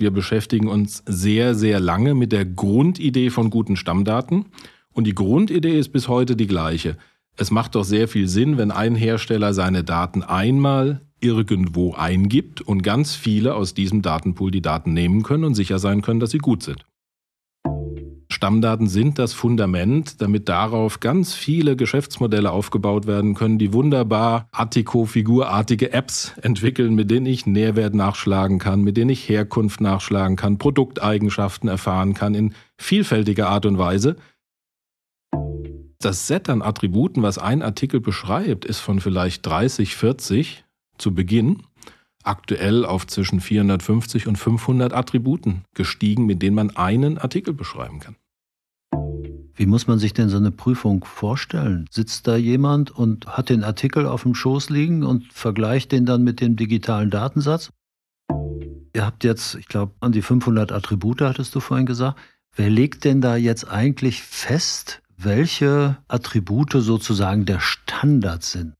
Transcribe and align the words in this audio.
Wir 0.00 0.12
beschäftigen 0.12 0.68
uns 0.68 1.02
sehr, 1.06 1.56
sehr 1.56 1.80
lange 1.80 2.14
mit 2.14 2.30
der 2.30 2.44
Grundidee 2.44 3.30
von 3.30 3.50
guten 3.50 3.74
Stammdaten. 3.74 4.46
Und 4.92 5.08
die 5.08 5.14
Grundidee 5.14 5.76
ist 5.76 5.88
bis 5.88 6.06
heute 6.06 6.36
die 6.36 6.46
gleiche. 6.46 6.96
Es 7.36 7.50
macht 7.50 7.74
doch 7.74 7.82
sehr 7.82 8.06
viel 8.06 8.28
Sinn, 8.28 8.58
wenn 8.58 8.70
ein 8.70 8.94
Hersteller 8.94 9.52
seine 9.52 9.82
Daten 9.82 10.22
einmal 10.22 11.02
irgendwo 11.20 11.94
eingibt 11.94 12.60
und 12.60 12.82
ganz 12.82 13.16
viele 13.16 13.56
aus 13.56 13.74
diesem 13.74 14.00
Datenpool 14.00 14.52
die 14.52 14.62
Daten 14.62 14.92
nehmen 14.92 15.24
können 15.24 15.42
und 15.42 15.56
sicher 15.56 15.80
sein 15.80 16.00
können, 16.00 16.20
dass 16.20 16.30
sie 16.30 16.38
gut 16.38 16.62
sind. 16.62 16.84
Stammdaten 18.38 18.86
sind 18.86 19.18
das 19.18 19.32
Fundament, 19.32 20.22
damit 20.22 20.48
darauf 20.48 21.00
ganz 21.00 21.34
viele 21.34 21.74
Geschäftsmodelle 21.74 22.52
aufgebaut 22.52 23.08
werden 23.08 23.34
können, 23.34 23.58
die 23.58 23.72
wunderbar 23.72 24.46
Artico-figurartige 24.52 25.92
Apps 25.92 26.34
entwickeln, 26.40 26.94
mit 26.94 27.10
denen 27.10 27.26
ich 27.26 27.46
Nährwert 27.46 27.94
nachschlagen 27.94 28.60
kann, 28.60 28.82
mit 28.82 28.96
denen 28.96 29.10
ich 29.10 29.28
Herkunft 29.28 29.80
nachschlagen 29.80 30.36
kann, 30.36 30.56
Produkteigenschaften 30.56 31.68
erfahren 31.68 32.14
kann 32.14 32.36
in 32.36 32.54
vielfältiger 32.76 33.48
Art 33.48 33.66
und 33.66 33.76
Weise. 33.76 34.14
Das 35.98 36.28
Set 36.28 36.48
an 36.48 36.62
Attributen, 36.62 37.24
was 37.24 37.38
ein 37.38 37.60
Artikel 37.60 37.98
beschreibt, 37.98 38.64
ist 38.64 38.78
von 38.78 39.00
vielleicht 39.00 39.44
30, 39.46 39.96
40 39.96 40.64
zu 40.96 41.12
Beginn 41.12 41.64
aktuell 42.22 42.84
auf 42.84 43.04
zwischen 43.08 43.40
450 43.40 44.28
und 44.28 44.36
500 44.36 44.92
Attributen 44.92 45.64
gestiegen, 45.74 46.24
mit 46.24 46.40
denen 46.40 46.54
man 46.54 46.76
einen 46.76 47.18
Artikel 47.18 47.52
beschreiben 47.52 47.98
kann. 47.98 48.14
Wie 49.58 49.66
muss 49.66 49.88
man 49.88 49.98
sich 49.98 50.14
denn 50.14 50.28
so 50.28 50.36
eine 50.36 50.52
Prüfung 50.52 51.04
vorstellen? 51.04 51.86
Sitzt 51.90 52.28
da 52.28 52.36
jemand 52.36 52.92
und 52.92 53.26
hat 53.26 53.48
den 53.48 53.64
Artikel 53.64 54.06
auf 54.06 54.22
dem 54.22 54.36
Schoß 54.36 54.70
liegen 54.70 55.02
und 55.02 55.32
vergleicht 55.32 55.90
den 55.90 56.06
dann 56.06 56.22
mit 56.22 56.40
dem 56.40 56.54
digitalen 56.54 57.10
Datensatz? 57.10 57.72
Ihr 58.94 59.04
habt 59.04 59.24
jetzt, 59.24 59.56
ich 59.56 59.66
glaube, 59.66 59.94
an 59.98 60.12
die 60.12 60.22
500 60.22 60.70
Attribute, 60.70 61.22
hattest 61.22 61.56
du 61.56 61.60
vorhin 61.60 61.86
gesagt. 61.86 62.20
Wer 62.54 62.70
legt 62.70 63.02
denn 63.02 63.20
da 63.20 63.34
jetzt 63.34 63.68
eigentlich 63.68 64.22
fest, 64.22 65.02
welche 65.16 65.96
Attribute 66.06 66.74
sozusagen 66.74 67.44
der 67.44 67.58
Standard 67.58 68.44
sind? 68.44 68.74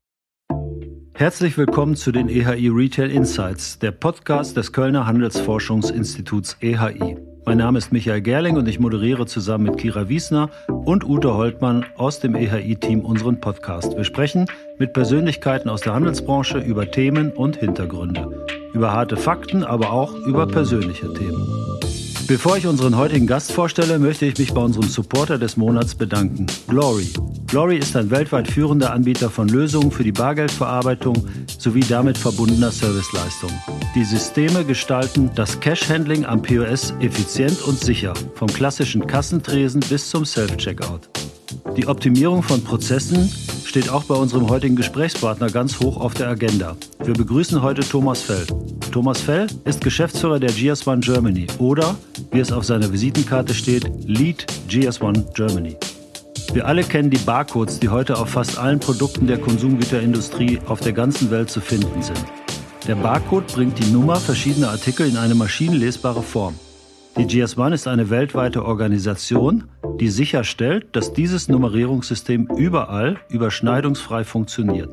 Herzlich 1.13 1.59
willkommen 1.59 1.97
zu 1.97 2.13
den 2.13 2.29
EHI 2.29 2.69
Retail 2.69 3.11
Insights, 3.11 3.81
der 3.81 3.91
Podcast 3.91 4.57
des 4.57 4.73
Kölner 4.73 5.07
Handelsforschungsinstituts 5.07 6.57
EHI. 6.61 7.28
Mein 7.49 7.57
Name 7.57 7.79
ist 7.79 7.93
Michael 7.95 8.21
Gerling 8.21 8.59
und 8.59 8.69
ich 8.69 8.79
moderiere 8.79 9.25
zusammen 9.25 9.65
mit 9.65 9.79
Kira 9.79 10.11
Wiesner 10.11 10.51
und 10.69 11.03
Ute 11.03 11.33
Holtmann 11.33 11.87
aus 11.97 12.21
dem 12.21 12.35
EHI-Team 12.35 13.01
unseren 13.01 13.41
Podcast. 13.41 13.97
Wir 13.97 14.05
sprechen 14.05 14.45
mit 14.77 14.93
Persönlichkeiten 14.93 15.71
aus 15.71 15.81
der 15.81 15.95
Handelsbranche 15.95 16.59
über 16.59 16.91
Themen 16.91 17.33
und 17.33 17.57
Hintergründe, 17.57 18.45
über 18.75 18.93
harte 18.93 19.17
Fakten, 19.17 19.65
aber 19.65 19.93
auch 19.93 20.13
über 20.27 20.47
persönliche 20.47 21.11
Themen. 21.15 21.88
Bevor 22.29 22.59
ich 22.59 22.67
unseren 22.67 22.95
heutigen 22.99 23.27
Gast 23.27 23.53
vorstelle, 23.53 23.99
möchte 23.99 24.27
ich 24.27 24.37
mich 24.37 24.53
bei 24.53 24.61
unserem 24.61 24.87
Supporter 24.87 25.39
des 25.39 25.57
Monats 25.57 25.95
bedanken, 25.95 26.45
Glory. 26.67 27.09
Glory 27.47 27.79
ist 27.79 27.97
ein 27.97 28.11
weltweit 28.11 28.47
führender 28.49 28.93
Anbieter 28.93 29.31
von 29.31 29.49
Lösungen 29.49 29.91
für 29.91 30.05
die 30.05 30.13
Bargeldverarbeitung 30.13 31.27
sowie 31.59 31.81
damit 31.81 32.19
verbundener 32.19 32.71
Serviceleistungen. 32.71 33.59
Die 33.95 34.05
Systeme 34.05 34.63
gestalten 34.63 35.31
das 35.37 35.59
Cash-Handling 35.59 36.27
am 36.27 36.43
POS 36.43 36.93
effizient 37.01 37.63
und 37.63 37.81
sicher, 37.81 38.13
vom 38.35 38.49
klassischen 38.49 39.07
Kassentresen 39.07 39.81
bis 39.89 40.11
zum 40.11 40.27
Self-Checkout. 40.27 41.09
Die 41.77 41.87
Optimierung 41.87 42.43
von 42.43 42.63
Prozessen 42.63 43.31
steht 43.65 43.89
auch 43.91 44.05
bei 44.05 44.15
unserem 44.15 44.49
heutigen 44.49 44.77
Gesprächspartner 44.77 45.51
ganz 45.51 45.79
hoch 45.81 45.97
auf 45.99 46.15
der 46.15 46.29
Agenda. 46.29 46.77
Wir 47.05 47.15
begrüßen 47.15 47.63
heute 47.63 47.83
Thomas 47.83 48.23
Fell. 48.23 48.47
Thomas 48.91 49.21
Fell 49.21 49.47
ist 49.65 49.83
Geschäftsführer 49.83 50.41
der 50.41 50.51
GS1 50.51 51.01
Germany 51.01 51.47
oder, 51.59 51.95
wie 52.33 52.41
es 52.41 52.53
auf 52.53 52.65
seiner 52.65 52.93
Visitenkarte 52.93 53.55
steht, 53.55 53.91
Lead 54.07 54.47
GS1 54.69 55.35
Germany. 55.35 55.77
Wir 56.53 56.67
alle 56.67 56.83
kennen 56.83 57.11
die 57.11 57.19
Barcodes, 57.19 57.79
die 57.79 57.91
heute 57.91 58.17
auf 58.19 58.31
fast 58.31 58.59
allen 58.59 58.81
Produkten 58.81 59.27
der 59.27 59.39
Konsumgüterindustrie 59.39 60.61
auf 60.67 60.81
der 60.81 60.93
ganzen 60.93 61.31
Welt 61.31 61.51
zu 61.51 61.61
finden 61.61 62.03
sind. 62.03 62.25
Der 62.87 62.95
Barcode 62.95 63.47
bringt 63.49 63.79
die 63.79 63.91
Nummer 63.91 64.17
verschiedener 64.17 64.71
Artikel 64.71 65.07
in 65.07 65.19
eine 65.19 65.35
maschinenlesbare 65.35 66.23
Form. 66.23 66.55
Die 67.17 67.25
GS1 67.25 67.75
ist 67.75 67.89
eine 67.89 68.11
weltweite 68.11 68.65
Organisation, 68.65 69.65
die 69.99 70.09
sicherstellt, 70.09 70.87
dass 70.93 71.13
dieses 71.13 71.49
Nummerierungssystem 71.49 72.49
überall 72.57 73.17
überschneidungsfrei 73.31 74.25
funktioniert. 74.25 74.91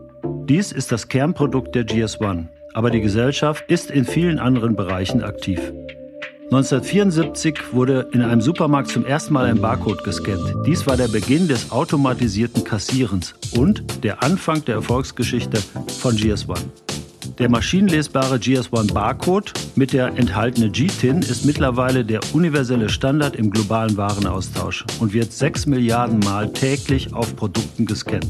Dies 0.47 0.71
ist 0.71 0.91
das 0.91 1.07
Kernprodukt 1.07 1.75
der 1.75 1.85
GS1, 1.85 2.47
aber 2.73 2.89
die 2.91 3.01
Gesellschaft 3.01 3.65
ist 3.69 3.91
in 3.91 4.05
vielen 4.05 4.39
anderen 4.39 4.75
Bereichen 4.75 5.23
aktiv. 5.23 5.59
1974 6.45 7.73
wurde 7.73 8.07
in 8.11 8.21
einem 8.21 8.41
Supermarkt 8.41 8.89
zum 8.89 9.03
ersten 9.03 9.33
Mal 9.33 9.45
ein 9.45 9.59
Barcode 9.59 10.03
gescannt. 10.03 10.53
Dies 10.67 10.85
war 10.85 10.95
der 10.95 11.07
Beginn 11.07 11.47
des 11.47 11.71
automatisierten 11.71 12.63
Kassierens 12.63 13.33
und 13.57 14.03
der 14.03 14.21
Anfang 14.21 14.63
der 14.63 14.75
Erfolgsgeschichte 14.75 15.57
von 15.99 16.15
GS1. 16.15 16.84
Der 17.37 17.49
maschinenlesbare 17.49 18.37
GS1 18.37 18.93
Barcode 18.93 19.53
mit 19.75 19.91
der 19.91 20.07
enthaltenen 20.07 20.71
GTIN 20.71 21.19
ist 21.19 21.45
mittlerweile 21.45 22.05
der 22.05 22.21
universelle 22.33 22.89
Standard 22.89 23.35
im 23.35 23.51
globalen 23.51 23.97
Warenaustausch 23.97 24.85
und 24.99 25.13
wird 25.13 25.33
6 25.33 25.65
Milliarden 25.65 26.19
Mal 26.19 26.53
täglich 26.53 27.13
auf 27.13 27.35
Produkten 27.35 27.85
gescannt. 27.85 28.27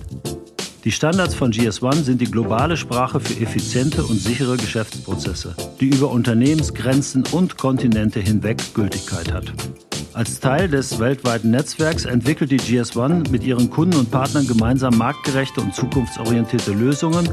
Die 0.83 0.91
Standards 0.91 1.33
von 1.33 1.51
GS1 1.51 2.03
sind 2.03 2.21
die 2.21 2.29
globale 2.29 2.77
Sprache 2.77 3.19
für 3.19 3.41
effiziente 3.41 4.03
und 4.03 4.19
sichere 4.19 4.57
Geschäftsprozesse, 4.57 5.55
die 5.79 5.87
über 5.87 6.11
Unternehmensgrenzen 6.11 7.23
und 7.31 7.57
Kontinente 7.57 8.19
hinweg 8.19 8.61
Gültigkeit 8.73 9.31
hat. 9.31 9.51
Als 10.13 10.39
Teil 10.39 10.69
des 10.69 10.99
weltweiten 10.99 11.51
Netzwerks 11.51 12.05
entwickelt 12.05 12.49
die 12.49 12.59
GS1 12.59 13.29
mit 13.31 13.43
ihren 13.43 13.69
Kunden 13.69 13.97
und 13.97 14.11
Partnern 14.11 14.47
gemeinsam 14.47 14.97
marktgerechte 14.97 15.59
und 15.59 15.75
zukunftsorientierte 15.75 16.71
Lösungen, 16.71 17.27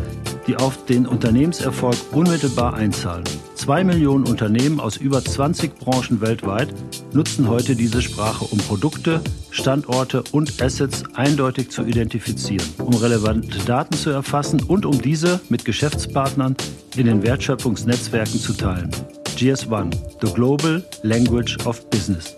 die 0.46 0.56
auf 0.56 0.84
den 0.86 1.06
Unternehmenserfolg 1.06 1.96
unmittelbar 2.12 2.74
einzahlen. 2.74 3.24
Zwei 3.54 3.84
Millionen 3.84 4.26
Unternehmen 4.26 4.80
aus 4.80 4.96
über 4.96 5.24
20 5.24 5.78
Branchen 5.78 6.20
weltweit 6.20 6.68
nutzen 7.12 7.48
heute 7.48 7.76
diese 7.76 8.02
Sprache, 8.02 8.44
um 8.44 8.58
Produkte, 8.58 9.20
Standorte 9.50 10.24
und 10.32 10.60
Assets 10.60 11.04
eindeutig 11.14 11.70
zu 11.70 11.84
identifizieren, 11.84 12.66
um 12.78 12.94
relevante 12.94 13.58
Daten 13.64 13.94
zu 13.94 14.10
erfassen 14.10 14.62
und 14.62 14.84
um 14.84 15.00
diese 15.00 15.40
mit 15.48 15.64
Geschäftspartnern 15.64 16.56
in 16.96 17.06
den 17.06 17.22
Wertschöpfungsnetzwerken 17.22 18.40
zu 18.40 18.54
teilen. 18.54 18.90
GS1, 19.36 19.94
The 20.20 20.32
Global 20.32 20.84
Language 21.02 21.58
of 21.64 21.88
Business. 21.90 22.36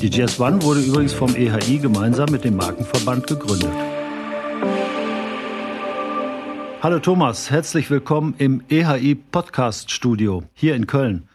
Die 0.00 0.10
GS1 0.10 0.62
wurde 0.62 0.80
übrigens 0.80 1.12
vom 1.12 1.34
EHI 1.34 1.78
gemeinsam 1.78 2.30
mit 2.30 2.44
dem 2.44 2.56
Markenverband 2.56 3.26
gegründet. 3.26 3.70
Hallo 6.84 6.98
Thomas, 6.98 7.50
herzlich 7.50 7.88
willkommen 7.88 8.34
im 8.36 8.62
EHI 8.68 9.14
Podcast 9.14 9.90
Studio 9.90 10.42
hier 10.52 10.76
in 10.76 10.86
Köln. 10.86 11.30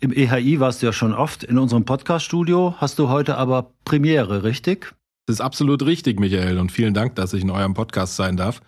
Im 0.00 0.12
EHI 0.12 0.58
warst 0.58 0.82
du 0.82 0.86
ja 0.86 0.92
schon 0.92 1.14
oft 1.14 1.44
in 1.44 1.58
unserem 1.58 1.84
Podcast 1.84 2.24
Studio, 2.24 2.74
hast 2.78 2.98
du 2.98 3.08
heute 3.08 3.36
aber 3.36 3.70
Premiere, 3.84 4.42
richtig? 4.42 4.92
Das 5.26 5.34
ist 5.34 5.42
absolut 5.42 5.86
richtig, 5.86 6.18
Michael, 6.18 6.58
und 6.58 6.72
vielen 6.72 6.92
Dank, 6.92 7.14
dass 7.14 7.32
ich 7.34 7.42
in 7.44 7.50
eurem 7.50 7.72
Podcast 7.72 8.16
sein 8.16 8.36
darf. 8.36 8.62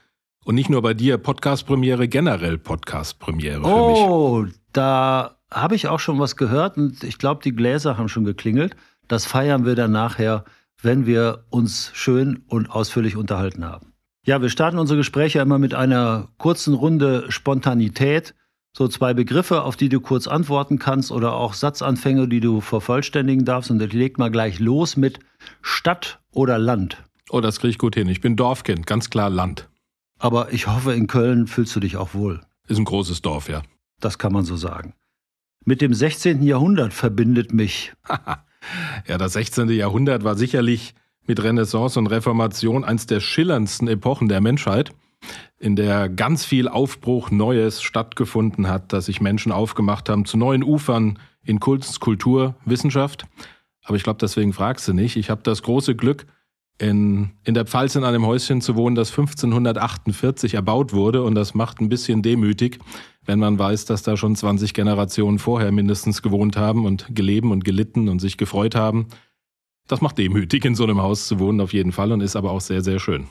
Und 0.44 0.54
nicht 0.54 0.70
nur 0.70 0.80
bei 0.80 0.94
dir, 0.94 1.18
Podcast-Premiere, 1.18 2.06
generell 2.06 2.56
Podcast-Premiere 2.56 3.62
oh, 3.64 3.66
für 3.66 3.90
mich. 3.90 4.00
Oh, 4.00 4.46
da 4.72 5.38
habe 5.50 5.74
ich 5.74 5.88
auch 5.88 5.98
schon 5.98 6.20
was 6.20 6.36
gehört 6.36 6.76
und 6.76 7.02
ich 7.02 7.18
glaube, 7.18 7.42
die 7.42 7.52
Gläser 7.52 7.98
haben 7.98 8.08
schon 8.08 8.22
geklingelt. 8.22 8.76
Das 9.08 9.26
feiern 9.26 9.66
wir 9.66 9.74
dann 9.74 9.90
nachher, 9.90 10.44
wenn 10.80 11.04
wir 11.04 11.46
uns 11.50 11.90
schön 11.94 12.44
und 12.46 12.70
ausführlich 12.70 13.16
unterhalten 13.16 13.64
haben. 13.64 13.91
Ja, 14.24 14.40
wir 14.40 14.50
starten 14.50 14.78
unsere 14.78 14.98
Gespräche 14.98 15.40
immer 15.40 15.58
mit 15.58 15.74
einer 15.74 16.28
kurzen 16.38 16.74
Runde 16.74 17.26
Spontanität. 17.28 18.34
So 18.72 18.86
zwei 18.86 19.14
Begriffe, 19.14 19.62
auf 19.62 19.76
die 19.76 19.88
du 19.88 20.00
kurz 20.00 20.28
antworten 20.28 20.78
kannst 20.78 21.10
oder 21.10 21.34
auch 21.34 21.54
Satzanfänge, 21.54 22.28
die 22.28 22.38
du 22.38 22.60
vervollständigen 22.60 23.44
darfst. 23.44 23.72
Und 23.72 23.82
ich 23.82 23.92
leg 23.92 24.18
mal 24.18 24.30
gleich 24.30 24.60
los 24.60 24.96
mit 24.96 25.18
Stadt 25.60 26.20
oder 26.30 26.58
Land. 26.58 27.02
Oh, 27.30 27.40
das 27.40 27.58
kriege 27.58 27.72
ich 27.72 27.78
gut 27.78 27.96
hin. 27.96 28.08
Ich 28.08 28.20
bin 28.20 28.36
Dorfkind, 28.36 28.86
ganz 28.86 29.10
klar 29.10 29.28
Land. 29.28 29.68
Aber 30.20 30.52
ich 30.52 30.68
hoffe, 30.68 30.94
in 30.94 31.08
Köln 31.08 31.48
fühlst 31.48 31.74
du 31.74 31.80
dich 31.80 31.96
auch 31.96 32.14
wohl. 32.14 32.40
Ist 32.68 32.78
ein 32.78 32.84
großes 32.84 33.22
Dorf, 33.22 33.48
ja. 33.48 33.62
Das 33.98 34.18
kann 34.18 34.32
man 34.32 34.44
so 34.44 34.56
sagen. 34.56 34.94
Mit 35.64 35.80
dem 35.80 35.94
16. 35.94 36.44
Jahrhundert 36.44 36.94
verbindet 36.94 37.52
mich. 37.52 37.92
ja, 39.08 39.18
das 39.18 39.32
16. 39.32 39.68
Jahrhundert 39.70 40.22
war 40.22 40.36
sicherlich 40.36 40.94
mit 41.26 41.42
Renaissance 41.42 41.98
und 41.98 42.08
Reformation 42.08 42.84
eins 42.84 43.06
der 43.06 43.20
schillerndsten 43.20 43.88
Epochen 43.88 44.28
der 44.28 44.40
Menschheit, 44.40 44.92
in 45.58 45.76
der 45.76 46.08
ganz 46.08 46.44
viel 46.44 46.68
Aufbruch 46.68 47.30
Neues 47.30 47.82
stattgefunden 47.82 48.68
hat, 48.68 48.92
dass 48.92 49.06
sich 49.06 49.20
Menschen 49.20 49.52
aufgemacht 49.52 50.08
haben 50.08 50.24
zu 50.24 50.36
neuen 50.36 50.64
Ufern 50.64 51.18
in 51.44 51.60
Kunst, 51.60 52.00
Kultur, 52.00 52.56
Wissenschaft. 52.64 53.26
Aber 53.84 53.96
ich 53.96 54.02
glaube, 54.02 54.18
deswegen 54.20 54.52
fragst 54.52 54.86
du 54.88 54.92
nicht. 54.92 55.16
Ich 55.16 55.30
habe 55.30 55.42
das 55.42 55.62
große 55.62 55.94
Glück, 55.94 56.26
in, 56.78 57.30
in 57.44 57.54
der 57.54 57.66
Pfalz 57.66 57.94
in 57.94 58.04
einem 58.04 58.26
Häuschen 58.26 58.60
zu 58.60 58.74
wohnen, 58.74 58.96
das 58.96 59.10
1548 59.10 60.54
erbaut 60.54 60.92
wurde. 60.92 61.22
Und 61.22 61.34
das 61.34 61.54
macht 61.54 61.80
ein 61.80 61.88
bisschen 61.88 62.22
demütig, 62.22 62.78
wenn 63.24 63.38
man 63.38 63.58
weiß, 63.58 63.84
dass 63.84 64.02
da 64.02 64.16
schon 64.16 64.34
20 64.34 64.74
Generationen 64.74 65.38
vorher 65.38 65.70
mindestens 65.70 66.22
gewohnt 66.22 66.56
haben 66.56 66.84
und 66.84 67.14
gelebt 67.14 67.46
und 67.46 67.64
gelitten 67.64 68.08
und 68.08 68.18
sich 68.18 68.36
gefreut 68.36 68.74
haben. 68.74 69.06
Das 69.88 70.00
macht 70.00 70.18
demütig, 70.18 70.64
in 70.64 70.74
so 70.74 70.84
einem 70.84 71.02
Haus 71.02 71.26
zu 71.26 71.38
wohnen, 71.38 71.60
auf 71.60 71.72
jeden 71.72 71.92
Fall, 71.92 72.12
und 72.12 72.20
ist 72.20 72.36
aber 72.36 72.50
auch 72.50 72.60
sehr, 72.60 72.82
sehr 72.82 72.98
schön. 72.98 73.26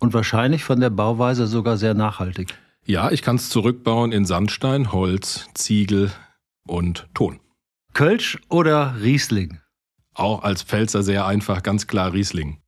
Und 0.00 0.14
wahrscheinlich 0.14 0.64
von 0.64 0.80
der 0.80 0.90
Bauweise 0.90 1.46
sogar 1.46 1.76
sehr 1.76 1.94
nachhaltig. 1.94 2.54
Ja, 2.84 3.10
ich 3.10 3.22
kann 3.22 3.36
es 3.36 3.50
zurückbauen 3.50 4.12
in 4.12 4.24
Sandstein, 4.24 4.92
Holz, 4.92 5.48
Ziegel 5.54 6.10
und 6.66 7.08
Ton. 7.14 7.40
Kölsch 7.92 8.38
oder 8.48 8.94
Riesling? 9.02 9.58
Auch 10.14 10.42
als 10.42 10.62
Pfälzer 10.62 11.02
sehr 11.02 11.26
einfach, 11.26 11.62
ganz 11.62 11.86
klar 11.86 12.12
Riesling. 12.12 12.58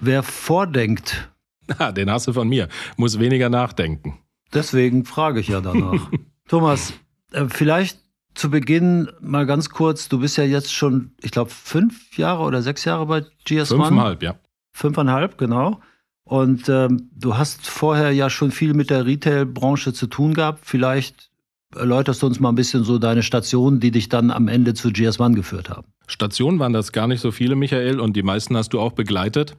Wer 0.00 0.22
vordenkt. 0.22 1.30
Na, 1.78 1.92
den 1.92 2.10
hast 2.10 2.26
du 2.26 2.32
von 2.32 2.48
mir. 2.48 2.68
Muss 2.96 3.18
weniger 3.18 3.48
nachdenken. 3.48 4.18
Deswegen 4.52 5.04
frage 5.04 5.40
ich 5.40 5.48
ja 5.48 5.60
danach. 5.60 6.10
Thomas, 6.48 6.92
äh, 7.32 7.46
vielleicht 7.48 8.03
zu 8.34 8.50
Beginn 8.50 9.08
mal 9.20 9.46
ganz 9.46 9.70
kurz. 9.70 10.08
Du 10.08 10.20
bist 10.20 10.36
ja 10.36 10.44
jetzt 10.44 10.72
schon, 10.72 11.12
ich 11.22 11.30
glaube, 11.30 11.50
fünf 11.50 12.16
Jahre 12.18 12.42
oder 12.42 12.62
sechs 12.62 12.84
Jahre 12.84 13.06
bei 13.06 13.24
GS1. 13.46 13.66
Fünfeinhalb, 13.66 14.22
ja. 14.22 14.36
Fünfeinhalb, 14.72 15.38
genau. 15.38 15.80
Und 16.24 16.68
ähm, 16.68 17.10
du 17.14 17.36
hast 17.36 17.66
vorher 17.66 18.10
ja 18.10 18.30
schon 18.30 18.50
viel 18.50 18.74
mit 18.74 18.90
der 18.90 19.06
Retail-Branche 19.06 19.92
zu 19.92 20.06
tun 20.06 20.34
gehabt. 20.34 20.60
Vielleicht 20.62 21.30
erläuterst 21.76 22.22
du 22.22 22.26
uns 22.26 22.40
mal 22.40 22.50
ein 22.50 22.54
bisschen 22.54 22.84
so 22.84 22.98
deine 22.98 23.22
Stationen, 23.22 23.80
die 23.80 23.90
dich 23.90 24.08
dann 24.08 24.30
am 24.30 24.48
Ende 24.48 24.74
zu 24.74 24.88
GS1 24.88 25.34
geführt 25.34 25.68
haben. 25.70 25.86
Stationen 26.06 26.58
waren 26.58 26.72
das 26.72 26.92
gar 26.92 27.06
nicht 27.06 27.20
so 27.20 27.30
viele, 27.30 27.56
Michael, 27.56 27.98
und 27.98 28.14
die 28.14 28.22
meisten 28.22 28.56
hast 28.56 28.70
du 28.70 28.80
auch 28.80 28.92
begleitet. 28.92 29.56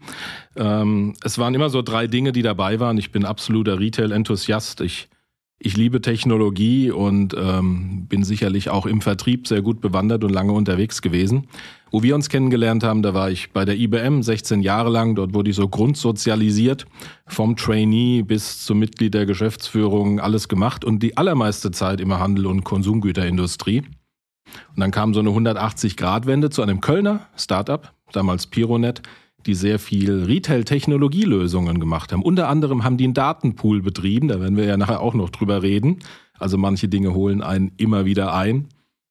Ähm, 0.55 1.13
es 1.23 1.37
waren 1.37 1.53
immer 1.53 1.69
so 1.69 1.81
drei 1.81 2.07
Dinge, 2.07 2.31
die 2.31 2.41
dabei 2.41 2.79
waren. 2.79 2.97
Ich 2.97 3.11
bin 3.11 3.25
absoluter 3.25 3.79
Retail-Enthusiast. 3.79 4.81
Ich, 4.81 5.09
ich 5.57 5.77
liebe 5.77 6.01
Technologie 6.01 6.91
und 6.91 7.33
ähm, 7.37 8.07
bin 8.07 8.23
sicherlich 8.23 8.69
auch 8.69 8.85
im 8.85 9.01
Vertrieb 9.01 9.47
sehr 9.47 9.61
gut 9.61 9.79
bewandert 9.79 10.23
und 10.23 10.31
lange 10.31 10.51
unterwegs 10.51 11.01
gewesen. 11.01 11.47
Wo 11.91 12.03
wir 12.03 12.13
uns 12.13 12.27
kennengelernt 12.27 12.83
haben, 12.83 13.01
da 13.01 13.13
war 13.13 13.31
ich 13.31 13.51
bei 13.51 13.63
der 13.63 13.77
IBM 13.77 14.21
16 14.21 14.61
Jahre 14.61 14.89
lang. 14.89 15.15
Dort 15.15 15.33
wurde 15.33 15.49
ich 15.49 15.55
so 15.55 15.69
grundsozialisiert, 15.69 16.85
vom 17.25 17.55
Trainee 17.55 18.21
bis 18.21 18.65
zum 18.65 18.79
Mitglied 18.79 19.13
der 19.13 19.25
Geschäftsführung, 19.25 20.19
alles 20.19 20.49
gemacht 20.49 20.83
und 20.83 21.01
die 21.01 21.15
allermeiste 21.15 21.71
Zeit 21.71 22.01
immer 22.01 22.19
Handel 22.19 22.47
und 22.47 22.65
Konsumgüterindustrie. 22.65 23.79
Und 23.79 24.79
dann 24.79 24.91
kam 24.91 25.13
so 25.13 25.21
eine 25.21 25.29
180-Grad-Wende 25.29 26.49
zu 26.49 26.61
einem 26.63 26.81
Kölner 26.81 27.27
Startup, 27.37 27.93
damals 28.11 28.47
Pironet, 28.47 29.01
die 29.45 29.53
sehr 29.53 29.79
viel 29.79 30.23
Retail-Technologielösungen 30.23 31.79
gemacht 31.79 32.11
haben. 32.11 32.23
Unter 32.23 32.49
anderem 32.49 32.83
haben 32.83 32.97
die 32.97 33.03
einen 33.05 33.13
Datenpool 33.13 33.81
betrieben, 33.81 34.27
da 34.27 34.39
werden 34.39 34.57
wir 34.57 34.65
ja 34.65 34.77
nachher 34.77 35.01
auch 35.01 35.13
noch 35.13 35.29
drüber 35.29 35.61
reden. 35.61 35.99
Also 36.37 36.57
manche 36.57 36.87
Dinge 36.87 37.13
holen 37.13 37.41
einen 37.41 37.71
immer 37.77 38.05
wieder 38.05 38.33
ein. 38.33 38.67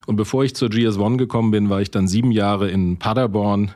Und 0.07 0.17
bevor 0.17 0.45
ich 0.45 0.55
zur 0.55 0.69
GS1 0.69 1.17
gekommen 1.17 1.51
bin, 1.51 1.71
war 1.71 1.81
ich 1.81 1.91
dann 1.91 2.09
sieben 2.09 2.31
Jahre 2.31 2.71
in 2.71 2.99
Paderborn 2.99 3.73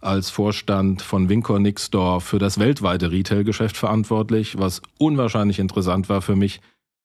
als 0.00 0.30
Vorstand 0.30 1.02
von 1.02 1.28
Wincor 1.28 1.58
Nixdorf 1.58 2.24
für 2.24 2.38
das 2.38 2.58
weltweite 2.58 3.10
Retail-Geschäft 3.10 3.76
verantwortlich, 3.76 4.58
was 4.58 4.80
unwahrscheinlich 4.98 5.58
interessant 5.58 6.08
war 6.08 6.22
für 6.22 6.36
mich. 6.36 6.60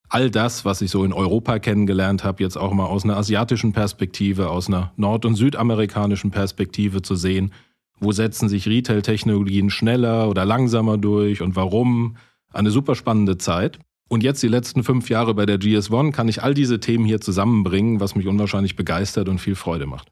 All 0.09 0.29
das, 0.29 0.63
was 0.63 0.81
ich 0.81 0.91
so 0.91 1.03
in 1.03 1.13
Europa 1.13 1.57
kennengelernt 1.57 2.23
habe, 2.23 2.44
jetzt 2.44 2.57
auch 2.57 2.71
mal 2.73 2.85
aus 2.85 3.03
einer 3.03 3.17
asiatischen 3.17 3.73
Perspektive, 3.73 4.49
aus 4.49 4.67
einer 4.67 4.91
nord- 4.95 5.25
und 5.25 5.35
südamerikanischen 5.35 6.29
Perspektive 6.29 7.01
zu 7.01 7.15
sehen. 7.15 7.51
Wo 8.00 8.12
setzen 8.12 8.50
sich 8.50 8.68
Retail-Technologien 8.68 9.69
schneller 9.69 10.30
oder 10.30 10.45
langsamer 10.45 10.98
durch 10.98 11.42
und 11.42 11.56
warum? 11.56 12.18
Eine 12.51 12.72
super 12.72 12.95
spannende 12.95 13.38
Zeit. 13.38 13.80
Und 14.10 14.22
jetzt 14.24 14.44
die 14.44 14.48
letzten 14.48 14.84
fünf 14.84 15.10
Jahre 15.10 15.34
bei 15.34 15.45
der 15.45 15.60
GS1 15.60 16.12
kann 16.12 16.28
ich 16.28 16.44
all 16.44 16.54
diese 16.54 16.80
Themen 16.80 17.06
hier 17.06 17.22
zusammenbringen, 17.22 18.00
was 18.00 18.16
mich 18.16 18.28
unwahrscheinlich 18.28 18.75
begeistert 18.75 19.30
und 19.30 19.40
viel 19.40 19.56
Freude 19.56 19.88
macht. 19.88 20.12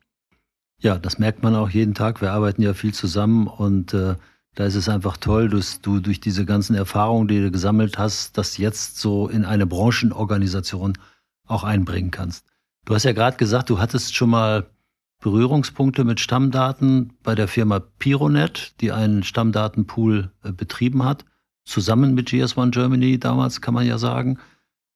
Ja, 0.80 0.98
das 0.98 1.20
merkt 1.20 1.44
man 1.44 1.56
auch 1.56 1.70
jeden 1.70 1.94
Tag. 1.94 2.22
Wir 2.22 2.32
arbeiten 2.32 2.64
ja 2.64 2.74
viel 2.74 2.94
zusammen 2.94 3.46
und 3.46 3.94
äh, 3.94 4.16
da 4.56 4.66
ist 4.66 4.76
es 4.76 4.90
einfach 4.90 5.18
toll, 5.18 5.50
dass 5.50 5.82
du 5.82 6.00
durch 6.00 6.20
diese 6.20 6.46
ganzen 6.46 6.76
Erfahrungen, 6.76 7.28
die 7.28 7.40
du 7.40 7.52
gesammelt 7.52 7.98
hast, 7.98 8.38
das 8.38 8.58
jetzt 8.58 8.98
so 8.98 9.28
in 9.28 9.46
eine 9.46 9.68
Branchenorganisation 9.68 10.98
auch 11.48 11.64
einbringen 11.64 12.12
kannst. 12.12 12.46
Du 12.86 12.96
hast 12.96 13.04
ja 13.04 13.14
gerade 13.14 13.38
gesagt, 13.38 13.70
du 13.70 13.80
hattest 13.80 14.16
schon 14.16 14.32
mal 14.32 14.72
Berührungspunkte 15.22 16.04
mit 16.04 16.20
Stammdaten 16.20 17.14
bei 17.24 17.36
der 17.36 17.48
Firma 17.48 17.80
Pironet, 17.80 18.74
die 18.82 18.92
einen 18.92 19.24
Stammdatenpool 19.24 20.32
äh, 20.44 20.52
betrieben 20.52 21.06
hat 21.06 21.26
zusammen 21.66 22.14
mit 22.14 22.30
GS1 22.30 22.72
Germany 22.72 23.20
damals, 23.20 23.62
kann 23.62 23.74
man 23.74 23.86
ja 23.86 23.98
sagen. 23.98 24.38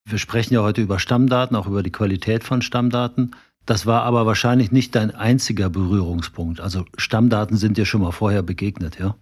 Wir 0.08 0.20
sprechen 0.20 0.54
ja 0.54 0.62
heute 0.62 0.82
über 0.82 1.00
Stammdaten, 1.00 1.56
auch 1.56 1.68
über 1.68 1.82
die 1.82 1.92
Qualität 1.92 2.44
von 2.44 2.62
Stammdaten. 2.62 3.32
Das 3.66 3.88
war 3.88 4.04
aber 4.04 4.26
wahrscheinlich 4.28 4.72
nicht 4.72 4.94
dein 4.94 5.14
einziger 5.14 5.70
Berührungspunkt. 5.70 6.62
Also 6.62 6.86
Stammdaten 6.98 7.58
sind 7.58 7.78
dir 7.78 7.86
schon 7.86 8.02
mal 8.02 8.12
vorher 8.12 8.44
begegnet, 8.44 9.00
ja? 9.00 9.16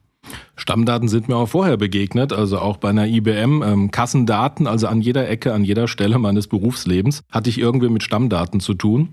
Stammdaten 0.55 1.09
sind 1.09 1.27
mir 1.27 1.35
auch 1.35 1.49
vorher 1.49 1.75
begegnet, 1.77 2.31
also 2.31 2.59
auch 2.59 2.77
bei 2.77 2.89
einer 2.89 3.07
IBM. 3.07 3.61
Ähm, 3.61 3.91
Kassendaten, 3.91 4.67
also 4.67 4.87
an 4.87 5.01
jeder 5.01 5.29
Ecke, 5.29 5.53
an 5.53 5.63
jeder 5.63 5.87
Stelle 5.87 6.17
meines 6.17 6.47
Berufslebens, 6.47 7.23
hatte 7.29 7.49
ich 7.49 7.59
irgendwie 7.59 7.89
mit 7.89 8.03
Stammdaten 8.03 8.59
zu 8.59 8.73
tun. 8.73 9.09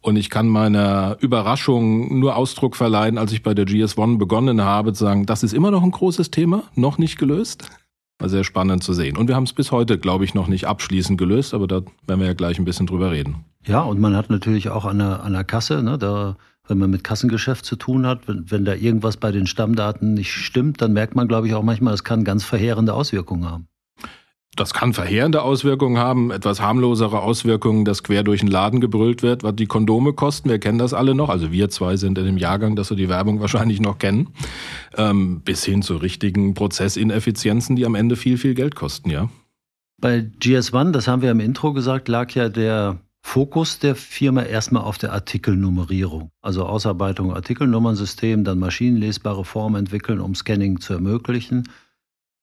Und 0.00 0.16
ich 0.16 0.30
kann 0.30 0.48
meiner 0.48 1.16
Überraschung 1.20 2.18
nur 2.18 2.36
Ausdruck 2.36 2.76
verleihen, 2.76 3.18
als 3.18 3.32
ich 3.32 3.42
bei 3.42 3.54
der 3.54 3.66
GS1 3.66 4.18
begonnen 4.18 4.62
habe, 4.62 4.92
zu 4.92 5.04
sagen, 5.04 5.26
das 5.26 5.42
ist 5.42 5.52
immer 5.52 5.70
noch 5.70 5.82
ein 5.82 5.90
großes 5.90 6.30
Thema, 6.30 6.64
noch 6.74 6.98
nicht 6.98 7.18
gelöst. 7.18 7.68
War 8.18 8.28
sehr 8.28 8.44
spannend 8.44 8.82
zu 8.84 8.92
sehen. 8.92 9.16
Und 9.16 9.28
wir 9.28 9.36
haben 9.36 9.44
es 9.44 9.52
bis 9.52 9.72
heute, 9.72 9.98
glaube 9.98 10.24
ich, 10.24 10.34
noch 10.34 10.46
nicht 10.46 10.66
abschließend 10.66 11.18
gelöst, 11.18 11.54
aber 11.54 11.66
da 11.66 11.82
werden 12.06 12.20
wir 12.20 12.26
ja 12.26 12.34
gleich 12.34 12.58
ein 12.58 12.64
bisschen 12.64 12.86
drüber 12.86 13.10
reden. 13.10 13.44
Ja, 13.66 13.80
und 13.80 14.00
man 14.00 14.16
hat 14.16 14.30
natürlich 14.30 14.68
auch 14.68 14.84
an 14.84 14.98
der, 14.98 15.22
an 15.22 15.32
der 15.32 15.44
Kasse, 15.44 15.82
ne, 15.82 15.98
da, 15.98 16.36
wenn 16.68 16.78
man 16.78 16.90
mit 16.90 17.04
Kassengeschäft 17.04 17.64
zu 17.64 17.76
tun 17.76 18.06
hat, 18.06 18.28
wenn, 18.28 18.50
wenn 18.50 18.64
da 18.64 18.74
irgendwas 18.74 19.16
bei 19.16 19.32
den 19.32 19.46
Stammdaten 19.46 20.14
nicht 20.14 20.32
stimmt, 20.32 20.80
dann 20.80 20.92
merkt 20.92 21.14
man, 21.14 21.28
glaube 21.28 21.46
ich, 21.46 21.54
auch 21.54 21.62
manchmal, 21.62 21.94
es 21.94 22.04
kann 22.04 22.24
ganz 22.24 22.44
verheerende 22.44 22.94
Auswirkungen 22.94 23.50
haben. 23.50 23.68
Das 24.60 24.74
kann 24.74 24.92
verheerende 24.92 25.40
Auswirkungen 25.40 25.96
haben, 25.96 26.30
etwas 26.30 26.60
harmlosere 26.60 27.22
Auswirkungen, 27.22 27.86
dass 27.86 28.02
quer 28.02 28.22
durch 28.22 28.40
den 28.40 28.50
Laden 28.50 28.82
gebrüllt 28.82 29.22
wird, 29.22 29.42
was 29.42 29.56
die 29.56 29.64
Kondome 29.64 30.12
kosten. 30.12 30.50
Wir 30.50 30.58
kennen 30.58 30.76
das 30.76 30.92
alle 30.92 31.14
noch. 31.14 31.30
Also 31.30 31.50
wir 31.50 31.70
zwei 31.70 31.96
sind 31.96 32.18
in 32.18 32.26
dem 32.26 32.36
Jahrgang, 32.36 32.76
dass 32.76 32.90
wir 32.90 32.96
die 32.98 33.08
Werbung 33.08 33.40
wahrscheinlich 33.40 33.80
noch 33.80 33.96
kennen. 33.96 34.34
Ähm, 34.98 35.40
bis 35.40 35.64
hin 35.64 35.80
zu 35.80 35.96
richtigen 35.96 36.52
Prozessineffizienzen, 36.52 37.74
die 37.74 37.86
am 37.86 37.94
Ende 37.94 38.16
viel, 38.16 38.36
viel 38.36 38.52
Geld 38.52 38.74
kosten, 38.74 39.08
ja. 39.08 39.30
Bei 39.98 40.30
GS1, 40.42 40.90
das 40.90 41.08
haben 41.08 41.22
wir 41.22 41.30
im 41.30 41.40
Intro 41.40 41.72
gesagt, 41.72 42.08
lag 42.08 42.30
ja 42.34 42.50
der 42.50 42.98
Fokus 43.22 43.78
der 43.78 43.94
Firma 43.94 44.42
erstmal 44.42 44.82
auf 44.82 44.98
der 44.98 45.14
Artikelnummerierung. 45.14 46.32
Also 46.42 46.66
Ausarbeitung 46.66 47.32
Artikelnummernsystem, 47.32 48.44
dann 48.44 48.58
maschinenlesbare 48.58 49.46
Formen 49.46 49.76
entwickeln, 49.76 50.20
um 50.20 50.34
Scanning 50.34 50.80
zu 50.80 50.92
ermöglichen. 50.92 51.64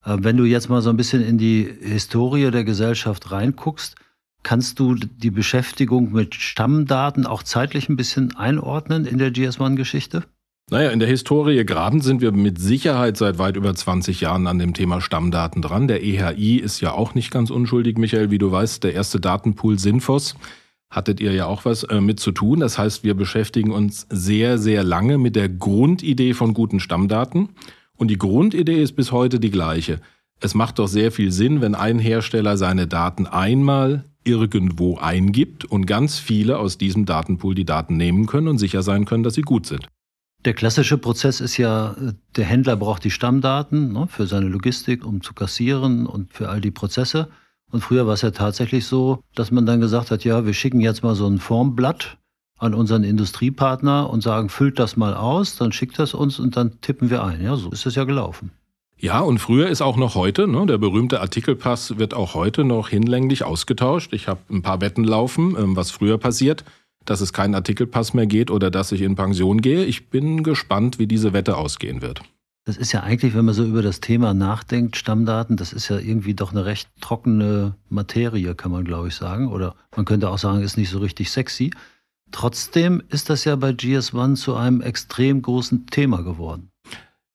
Äh, 0.08 0.18
wenn 0.22 0.38
du 0.38 0.46
jetzt 0.46 0.70
mal 0.70 0.82
so 0.82 0.90
ein 0.90 0.98
bisschen 0.98 1.22
in 1.22 1.38
die 1.38 1.70
Historie 1.82 2.50
der 2.50 2.64
Gesellschaft 2.64 3.32
reinguckst, 3.32 3.96
kannst 4.44 4.80
du 4.80 4.96
die 4.96 5.32
Beschäftigung 5.32 6.14
mit 6.14 6.36
Stammdaten 6.36 7.26
auch 7.26 7.44
zeitlich 7.44 7.90
ein 7.90 7.98
bisschen 7.98 8.36
einordnen 8.36 9.06
in 9.06 9.18
der 9.18 9.32
GS1-Geschichte? 9.32 10.24
Naja, 10.70 10.92
in 10.92 11.00
der 11.00 11.08
Historie 11.08 11.64
graben 11.66 12.02
sind 12.02 12.20
wir 12.20 12.34
mit 12.34 12.60
Sicherheit 12.60 13.16
seit 13.16 13.40
weit 13.40 13.56
über 13.56 13.74
20 13.74 14.20
Jahren 14.20 14.48
an 14.48 14.60
dem 14.60 14.74
Thema 14.74 15.00
Stammdaten 15.00 15.62
dran. 15.62 15.88
Der 15.88 16.04
EHI 16.04 16.58
ist 16.58 16.82
ja 16.82 16.92
auch 16.92 17.16
nicht 17.16 17.32
ganz 17.32 17.52
unschuldig, 17.52 17.98
Michael, 17.98 18.32
wie 18.32 18.38
du 18.38 18.52
weißt, 18.52 18.84
der 18.84 18.94
erste 18.94 19.22
Datenpool 19.22 19.80
Sinfos. 19.80 20.36
Hattet 20.90 21.22
ihr 21.22 21.34
ja 21.34 21.46
auch 21.46 21.64
was 21.64 21.84
äh, 21.84 22.02
mit 22.02 22.20
zu 22.20 22.32
tun. 22.32 22.60
Das 22.60 22.78
heißt, 22.78 23.04
wir 23.04 23.14
beschäftigen 23.14 23.72
uns 23.72 24.08
sehr, 24.10 24.58
sehr 24.58 24.84
lange 24.84 25.18
mit 25.18 25.38
der 25.38 25.48
Grundidee 25.48 26.34
von 26.34 26.54
guten 26.54 26.82
Stammdaten. 26.82 27.50
Und 27.98 28.10
die 28.10 28.18
Grundidee 28.18 28.82
ist 28.82 28.96
bis 28.96 29.12
heute 29.12 29.40
die 29.40 29.52
gleiche. 29.52 30.00
Es 30.40 30.54
macht 30.54 30.80
doch 30.80 30.88
sehr 30.88 31.12
viel 31.12 31.32
Sinn, 31.32 31.62
wenn 31.62 31.76
ein 31.76 32.00
Hersteller 32.00 32.58
seine 32.58 32.88
Daten 32.88 33.26
einmal 33.26 34.06
irgendwo 34.24 34.98
eingibt 34.98 35.66
und 35.66 35.86
ganz 35.86 36.20
viele 36.20 36.60
aus 36.60 36.78
diesem 36.78 37.06
Datenpool 37.06 37.56
die 37.56 37.66
Daten 37.66 37.98
nehmen 37.98 38.28
können 38.28 38.48
und 38.48 38.58
sicher 38.60 38.84
sein 38.84 39.06
können, 39.06 39.24
dass 39.24 39.34
sie 39.34 39.42
gut 39.42 39.66
sind. 39.66 39.88
Der 40.46 40.54
klassische 40.54 40.98
Prozess 40.98 41.42
ist 41.42 41.58
ja, 41.58 41.96
der 42.36 42.46
Händler 42.46 42.76
braucht 42.76 43.04
die 43.04 43.12
Stammdaten 43.12 43.94
ne, 43.94 44.08
für 44.08 44.28
seine 44.28 44.48
Logistik, 44.48 45.04
um 45.04 45.22
zu 45.22 45.34
kassieren 45.34 46.06
und 46.06 46.34
für 46.34 46.50
all 46.50 46.62
die 46.62 46.72
Prozesse. 46.72 47.30
Und 47.72 47.82
früher 47.82 48.06
war 48.06 48.14
es 48.14 48.22
ja 48.22 48.32
tatsächlich 48.32 48.86
so, 48.86 49.20
dass 49.34 49.52
man 49.52 49.66
dann 49.66 49.82
gesagt 49.82 50.12
hat, 50.12 50.24
ja, 50.24 50.46
wir 50.46 50.54
schicken 50.54 50.80
jetzt 50.80 51.04
mal 51.04 51.16
so 51.16 51.28
ein 51.28 51.40
Formblatt 51.40 52.18
an 52.58 52.74
unseren 52.74 53.04
Industriepartner 53.04 54.10
und 54.10 54.22
sagen, 54.22 54.50
füllt 54.50 54.80
das 54.80 54.98
mal 54.98 55.14
aus, 55.14 55.56
dann 55.56 55.72
schickt 55.72 56.00
das 56.00 56.14
uns 56.14 56.40
und 56.40 56.58
dann 56.58 56.82
tippen 56.82 57.10
wir 57.10 57.24
ein. 57.24 57.42
Ja, 57.42 57.56
so 57.56 57.70
ist 57.70 57.86
es 57.86 57.96
ja 57.96 58.04
gelaufen. 58.04 58.52
Ja, 59.00 59.20
und 59.20 59.38
früher 59.38 59.68
ist 59.68 59.82
auch 59.82 59.96
noch 59.96 60.16
heute, 60.16 60.48
ne, 60.48 60.66
der 60.66 60.80
berühmte 60.80 61.22
Artikelpass 61.22 62.00
wird 62.00 62.16
auch 62.16 62.34
heute 62.34 62.64
noch 62.64 62.90
hinlänglich 62.90 63.44
ausgetauscht. 63.44 64.12
Ich 64.14 64.28
habe 64.28 64.40
ein 64.50 64.64
paar 64.64 64.82
Wetten 64.82 65.04
laufen, 65.04 65.56
ähm, 65.58 65.76
was 65.76 65.92
früher 65.92 66.18
passiert, 66.18 66.64
dass 67.06 67.22
es 67.22 67.32
keinen 67.32 67.54
Artikelpass 67.54 68.16
mehr 68.16 68.26
geht 68.26 68.50
oder 68.50 68.72
dass 68.72 68.92
ich 68.92 69.02
in 69.02 69.16
Pension 69.16 69.62
gehe. 69.62 69.86
Ich 69.86 70.10
bin 70.10 70.42
gespannt, 70.42 70.98
wie 70.98 71.06
diese 71.06 71.32
Wette 71.32 71.58
ausgehen 71.58 72.02
wird. 72.02 72.22
Das 72.66 72.76
ist 72.76 72.92
ja 72.92 73.02
eigentlich, 73.02 73.34
wenn 73.34 73.46
man 73.46 73.54
so 73.54 73.64
über 73.64 73.82
das 73.82 74.02
Thema 74.02 74.34
nachdenkt, 74.34 74.98
Stammdaten, 74.98 75.56
das 75.58 75.74
ist 75.74 75.88
ja 75.88 76.00
irgendwie 76.00 76.34
doch 76.34 76.52
eine 76.52 76.66
recht 76.66 76.90
trockene 77.00 77.76
Materie, 77.90 78.56
kann 78.56 78.72
man 78.72 78.84
glaube 78.84 79.10
ich 79.10 79.16
sagen. 79.16 79.48
Oder 79.48 79.76
man 79.96 80.06
könnte 80.06 80.30
auch 80.30 80.40
sagen, 80.40 80.62
ist 80.62 80.76
nicht 80.76 80.90
so 80.90 80.98
richtig 80.98 81.32
sexy. 81.32 81.72
Trotzdem 82.32 83.02
ist 83.10 83.30
das 83.30 83.46
ja 83.46 83.56
bei 83.56 83.70
GS1 83.70 84.36
zu 84.36 84.56
einem 84.56 84.82
extrem 84.82 85.42
großen 85.42 85.88
Thema 85.88 86.24
geworden. 86.24 86.72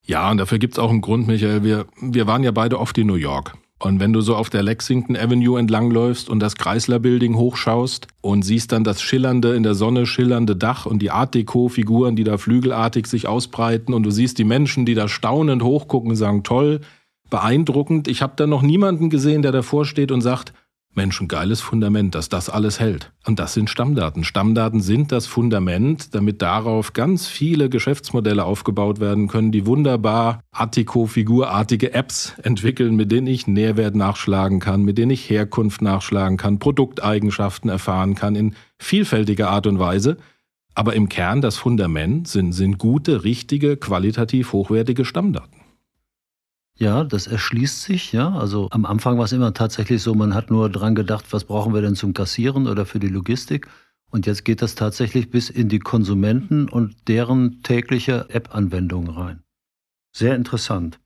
Ja, 0.05 0.31
und 0.31 0.39
dafür 0.39 0.59
gibt 0.59 0.75
es 0.75 0.79
auch 0.79 0.91
einen 0.91 1.01
Grund, 1.01 1.27
Michael. 1.27 1.63
Wir, 1.63 1.87
wir 2.01 2.27
waren 2.27 2.43
ja 2.43 2.51
beide 2.51 2.79
oft 2.79 2.99
in 2.99 3.07
New 3.07 3.15
York. 3.15 3.55
Und 3.79 3.99
wenn 3.99 4.13
du 4.13 4.21
so 4.21 4.37
auf 4.37 4.49
der 4.49 4.63
Lexington 4.63 5.17
Avenue 5.17 5.59
entlangläufst 5.59 6.29
und 6.29 6.39
das 6.39 6.55
Chrysler 6.55 7.01
Building 7.01 7.37
hochschaust 7.37 8.07
und 8.21 8.43
siehst 8.43 8.71
dann 8.71 8.85
das 8.85 9.03
schillernde, 9.03 9.57
in 9.57 9.65
der 9.65 9.75
Sonne 9.75 10.07
schillernde 10.07 10.55
Dach 10.55 10.87
und 10.87 11.01
die 11.03 11.11
Art 11.11 11.35
Deco-Figuren, 11.35 12.15
die 12.15 12.23
da 12.23 12.39
flügelartig 12.39 13.09
sich 13.09 13.27
ausbreiten 13.27 13.93
und 13.93 14.05
du 14.05 14.13
siehst 14.13 14.39
die 14.39 14.45
Menschen, 14.45 14.87
die 14.87 14.95
da 14.95 15.09
staunend 15.09 15.65
hochgucken 15.65 16.15
sagen, 16.15 16.45
toll, 16.45 16.81
beeindruckend. 17.29 18.07
Ich 18.07 18.23
habe 18.23 18.35
da 18.37 18.47
noch 18.47 18.63
niemanden 18.63 19.11
gesehen, 19.11 19.43
der 19.43 19.51
davor 19.51 19.85
steht 19.85 20.13
und 20.13 20.21
sagt, 20.21 20.53
Mensch, 20.95 21.21
ein 21.23 21.29
geiles 21.29 21.63
Fundament, 21.63 22.15
dass 22.15 22.29
das 22.29 22.51
alles 22.51 22.79
hält. 22.79 23.13
Und 23.27 23.39
das 23.39 23.55
sind 23.55 23.71
Stammdaten. 23.71 24.25
Stammdaten 24.25 24.83
sind 24.83 25.11
das 25.11 25.27
Fundament, 25.27 26.15
damit 26.15 26.43
darauf 26.43 26.93
ganz 26.93 27.27
viele 27.27 27.71
Geschäftsmodelle 27.71 28.45
aufgebaut 28.45 29.01
werden 29.01 29.29
können, 29.29 29.53
die 29.53 29.65
wunderbar 29.65 30.41
Artico-figurartige 30.53 31.95
Apps 31.95 32.35
entwickeln, 32.43 32.95
mit 32.95 33.11
denen 33.11 33.27
ich 33.27 33.47
Nährwert 33.47 33.95
nachschlagen 33.95 34.61
kann, 34.61 34.83
mit 34.83 34.99
denen 34.99 35.13
ich 35.13 35.31
Herkunft 35.31 35.81
nachschlagen 35.81 36.37
kann, 36.37 36.59
Produkteigenschaften 36.59 37.71
erfahren 37.71 38.15
kann 38.15 38.35
in 38.35 38.55
vielfältiger 38.79 39.49
Art 39.49 39.67
und 39.67 39.79
Weise. 39.79 40.19
Aber 40.75 40.95
im 40.95 41.09
Kern 41.09 41.41
das 41.41 41.57
Fundament 41.57 42.29
sind, 42.29 42.53
sind 42.53 42.77
gute, 42.77 43.25
richtige, 43.25 43.79
qualitativ 43.79 44.53
hochwertige 44.53 45.07
Stammdaten. 45.07 45.62
Ja, 46.79 47.05
das 47.05 47.27
erschließt 47.27 47.83
sich, 47.83 48.13
ja. 48.13 48.33
Also 48.33 48.69
am 48.71 48.87
Anfang 48.87 49.19
war 49.19 49.25
es 49.25 49.33
immer 49.33 49.55
tatsächlich 49.55 50.03
so, 50.03 50.15
man 50.15 50.35
hat 50.35 50.51
nur 50.51 50.71
dran 50.71 50.95
gedacht, 50.95 51.27
was 51.31 51.45
brauchen 51.45 51.75
wir 51.75 51.83
denn 51.83 51.95
zum 51.95 52.15
Kassieren 52.15 52.67
oder 52.67 52.87
für 52.87 52.99
die 52.99 53.09
Logistik. 53.09 53.69
Und 54.11 54.27
jetzt 54.27 54.45
geht 54.45 54.61
das 54.61 54.75
tatsächlich 54.75 55.31
bis 55.31 55.49
in 55.49 55.69
die 55.69 55.79
Konsumenten 55.79 56.69
und 56.69 57.09
deren 57.09 57.63
tägliche 57.63 58.29
App-Anwendungen 58.29 59.11
rein. 59.11 59.43
Sehr 60.13 60.35
interessant. 60.35 60.99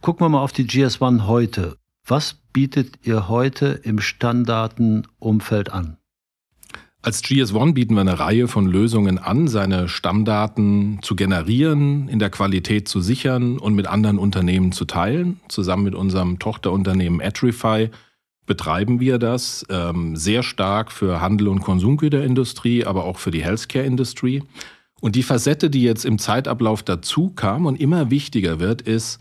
Gucken 0.00 0.24
wir 0.24 0.28
mal 0.28 0.42
auf 0.42 0.52
die 0.52 0.66
GS1 0.66 1.26
heute. 1.26 1.76
Was 2.06 2.34
bietet 2.52 3.06
ihr 3.06 3.28
heute 3.28 3.66
im 3.82 3.98
Stammdatenumfeld 3.98 5.72
an? 5.72 5.96
Als 7.04 7.22
GS1 7.22 7.74
bieten 7.74 7.96
wir 7.96 8.00
eine 8.00 8.18
Reihe 8.18 8.48
von 8.48 8.66
Lösungen 8.66 9.18
an, 9.18 9.46
seine 9.46 9.88
Stammdaten 9.88 11.00
zu 11.02 11.14
generieren, 11.14 12.08
in 12.08 12.18
der 12.18 12.30
Qualität 12.30 12.88
zu 12.88 13.02
sichern 13.02 13.58
und 13.58 13.74
mit 13.74 13.86
anderen 13.86 14.18
Unternehmen 14.18 14.72
zu 14.72 14.86
teilen. 14.86 15.38
Zusammen 15.48 15.84
mit 15.84 15.94
unserem 15.94 16.38
Tochterunternehmen 16.38 17.20
Atrify 17.20 17.90
betreiben 18.46 19.00
wir 19.00 19.18
das 19.18 19.66
ähm, 19.68 20.16
sehr 20.16 20.42
stark 20.42 20.90
für 20.90 21.20
Handel 21.20 21.48
und 21.48 21.60
Konsumgüterindustrie, 21.60 22.86
aber 22.86 23.04
auch 23.04 23.18
für 23.18 23.30
die 23.30 23.44
Healthcare-Industrie. 23.44 24.42
Und 25.02 25.14
die 25.14 25.22
Facette, 25.22 25.68
die 25.68 25.82
jetzt 25.82 26.06
im 26.06 26.18
Zeitablauf 26.18 26.82
dazu 26.82 27.28
kam 27.28 27.66
und 27.66 27.78
immer 27.78 28.10
wichtiger 28.10 28.60
wird, 28.60 28.80
ist, 28.80 29.18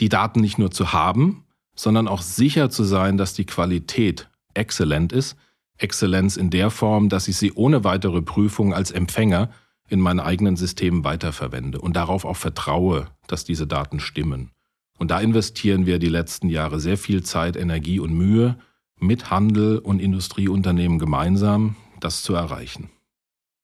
die 0.00 0.08
Daten 0.08 0.40
nicht 0.40 0.58
nur 0.58 0.72
zu 0.72 0.92
haben, 0.92 1.44
sondern 1.76 2.08
auch 2.08 2.22
sicher 2.22 2.70
zu 2.70 2.82
sein, 2.82 3.16
dass 3.16 3.34
die 3.34 3.46
Qualität 3.46 4.28
exzellent 4.54 5.12
ist 5.12 5.36
Exzellenz 5.82 6.36
in 6.36 6.50
der 6.50 6.70
Form, 6.70 7.08
dass 7.08 7.28
ich 7.28 7.36
sie 7.36 7.52
ohne 7.52 7.84
weitere 7.84 8.22
Prüfung 8.22 8.74
als 8.74 8.90
Empfänger 8.90 9.50
in 9.88 10.00
meinen 10.00 10.20
eigenen 10.20 10.56
Systemen 10.56 11.04
weiterverwende 11.04 11.80
und 11.80 11.96
darauf 11.96 12.24
auch 12.24 12.36
vertraue, 12.36 13.06
dass 13.26 13.44
diese 13.44 13.66
Daten 13.66 14.00
stimmen. 14.00 14.50
Und 14.98 15.10
da 15.10 15.20
investieren 15.20 15.86
wir 15.86 15.98
die 15.98 16.08
letzten 16.08 16.48
Jahre 16.48 16.78
sehr 16.78 16.98
viel 16.98 17.22
Zeit, 17.22 17.56
Energie 17.56 17.98
und 17.98 18.12
Mühe 18.12 18.56
mit 18.98 19.30
Handel 19.30 19.78
und 19.78 19.98
Industrieunternehmen 19.98 20.98
gemeinsam, 20.98 21.76
das 22.00 22.22
zu 22.22 22.34
erreichen. 22.34 22.90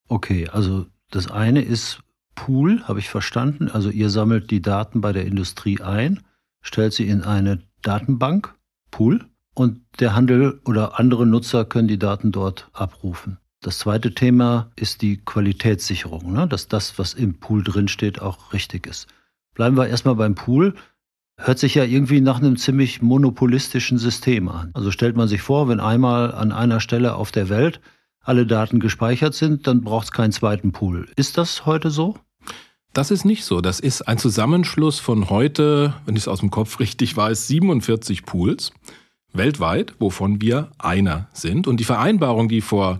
Okay, 0.07 0.49
also 0.49 0.87
das 1.11 1.29
eine 1.29 1.61
ist 1.61 1.99
Pool, 2.35 2.83
habe 2.83 2.99
ich 2.99 3.09
verstanden. 3.09 3.69
Also 3.69 3.89
ihr 3.89 4.09
sammelt 4.09 4.51
die 4.51 4.61
Daten 4.61 5.01
bei 5.01 5.13
der 5.13 5.25
Industrie 5.25 5.81
ein, 5.81 6.23
stellt 6.61 6.93
sie 6.93 7.07
in 7.07 7.23
eine 7.23 7.59
Datenbank, 7.81 8.55
Pool, 8.91 9.25
und 9.57 9.81
der 9.99 10.15
Handel 10.15 10.61
oder 10.65 10.99
andere 10.99 11.25
Nutzer 11.25 11.65
können 11.65 11.87
die 11.87 11.97
Daten 11.97 12.31
dort 12.31 12.69
abrufen. 12.73 13.39
Das 13.61 13.79
zweite 13.79 14.13
Thema 14.13 14.69
ist 14.75 15.01
die 15.01 15.17
Qualitätssicherung, 15.17 16.31
ne? 16.31 16.47
dass 16.47 16.67
das, 16.67 16.99
was 16.99 17.15
im 17.15 17.39
Pool 17.39 17.63
drinsteht, 17.63 18.21
auch 18.21 18.53
richtig 18.53 18.85
ist. 18.85 19.07
Bleiben 19.55 19.75
wir 19.75 19.87
erstmal 19.87 20.13
beim 20.13 20.35
Pool. 20.35 20.75
Hört 21.39 21.57
sich 21.57 21.73
ja 21.73 21.83
irgendwie 21.83 22.21
nach 22.21 22.37
einem 22.37 22.57
ziemlich 22.57 23.01
monopolistischen 23.01 23.97
System 23.97 24.47
an. 24.47 24.69
Also 24.75 24.91
stellt 24.91 25.15
man 25.15 25.27
sich 25.27 25.41
vor, 25.41 25.67
wenn 25.67 25.79
einmal 25.79 26.33
an 26.33 26.51
einer 26.51 26.79
Stelle 26.79 27.15
auf 27.15 27.31
der 27.31 27.49
Welt 27.49 27.81
alle 28.21 28.45
Daten 28.45 28.79
gespeichert 28.79 29.33
sind, 29.33 29.65
dann 29.65 29.81
braucht 29.81 30.05
es 30.05 30.11
keinen 30.11 30.31
zweiten 30.31 30.71
Pool. 30.71 31.09
Ist 31.15 31.37
das 31.37 31.65
heute 31.65 31.89
so? 31.89 32.15
Das 32.93 33.09
ist 33.09 33.25
nicht 33.25 33.43
so. 33.43 33.61
Das 33.61 33.79
ist 33.79 34.03
ein 34.03 34.19
Zusammenschluss 34.19 34.99
von 34.99 35.31
heute, 35.31 35.95
wenn 36.05 36.15
ich 36.15 36.23
es 36.23 36.27
aus 36.27 36.41
dem 36.41 36.51
Kopf 36.51 36.79
richtig 36.79 37.17
weiß, 37.17 37.47
47 37.47 38.23
Pools 38.25 38.71
weltweit, 39.37 39.95
wovon 39.99 40.41
wir 40.41 40.71
einer 40.77 41.27
sind. 41.33 41.67
Und 41.67 41.79
die 41.79 41.85
Vereinbarung, 41.85 42.49
die 42.49 42.61
vor 42.61 42.99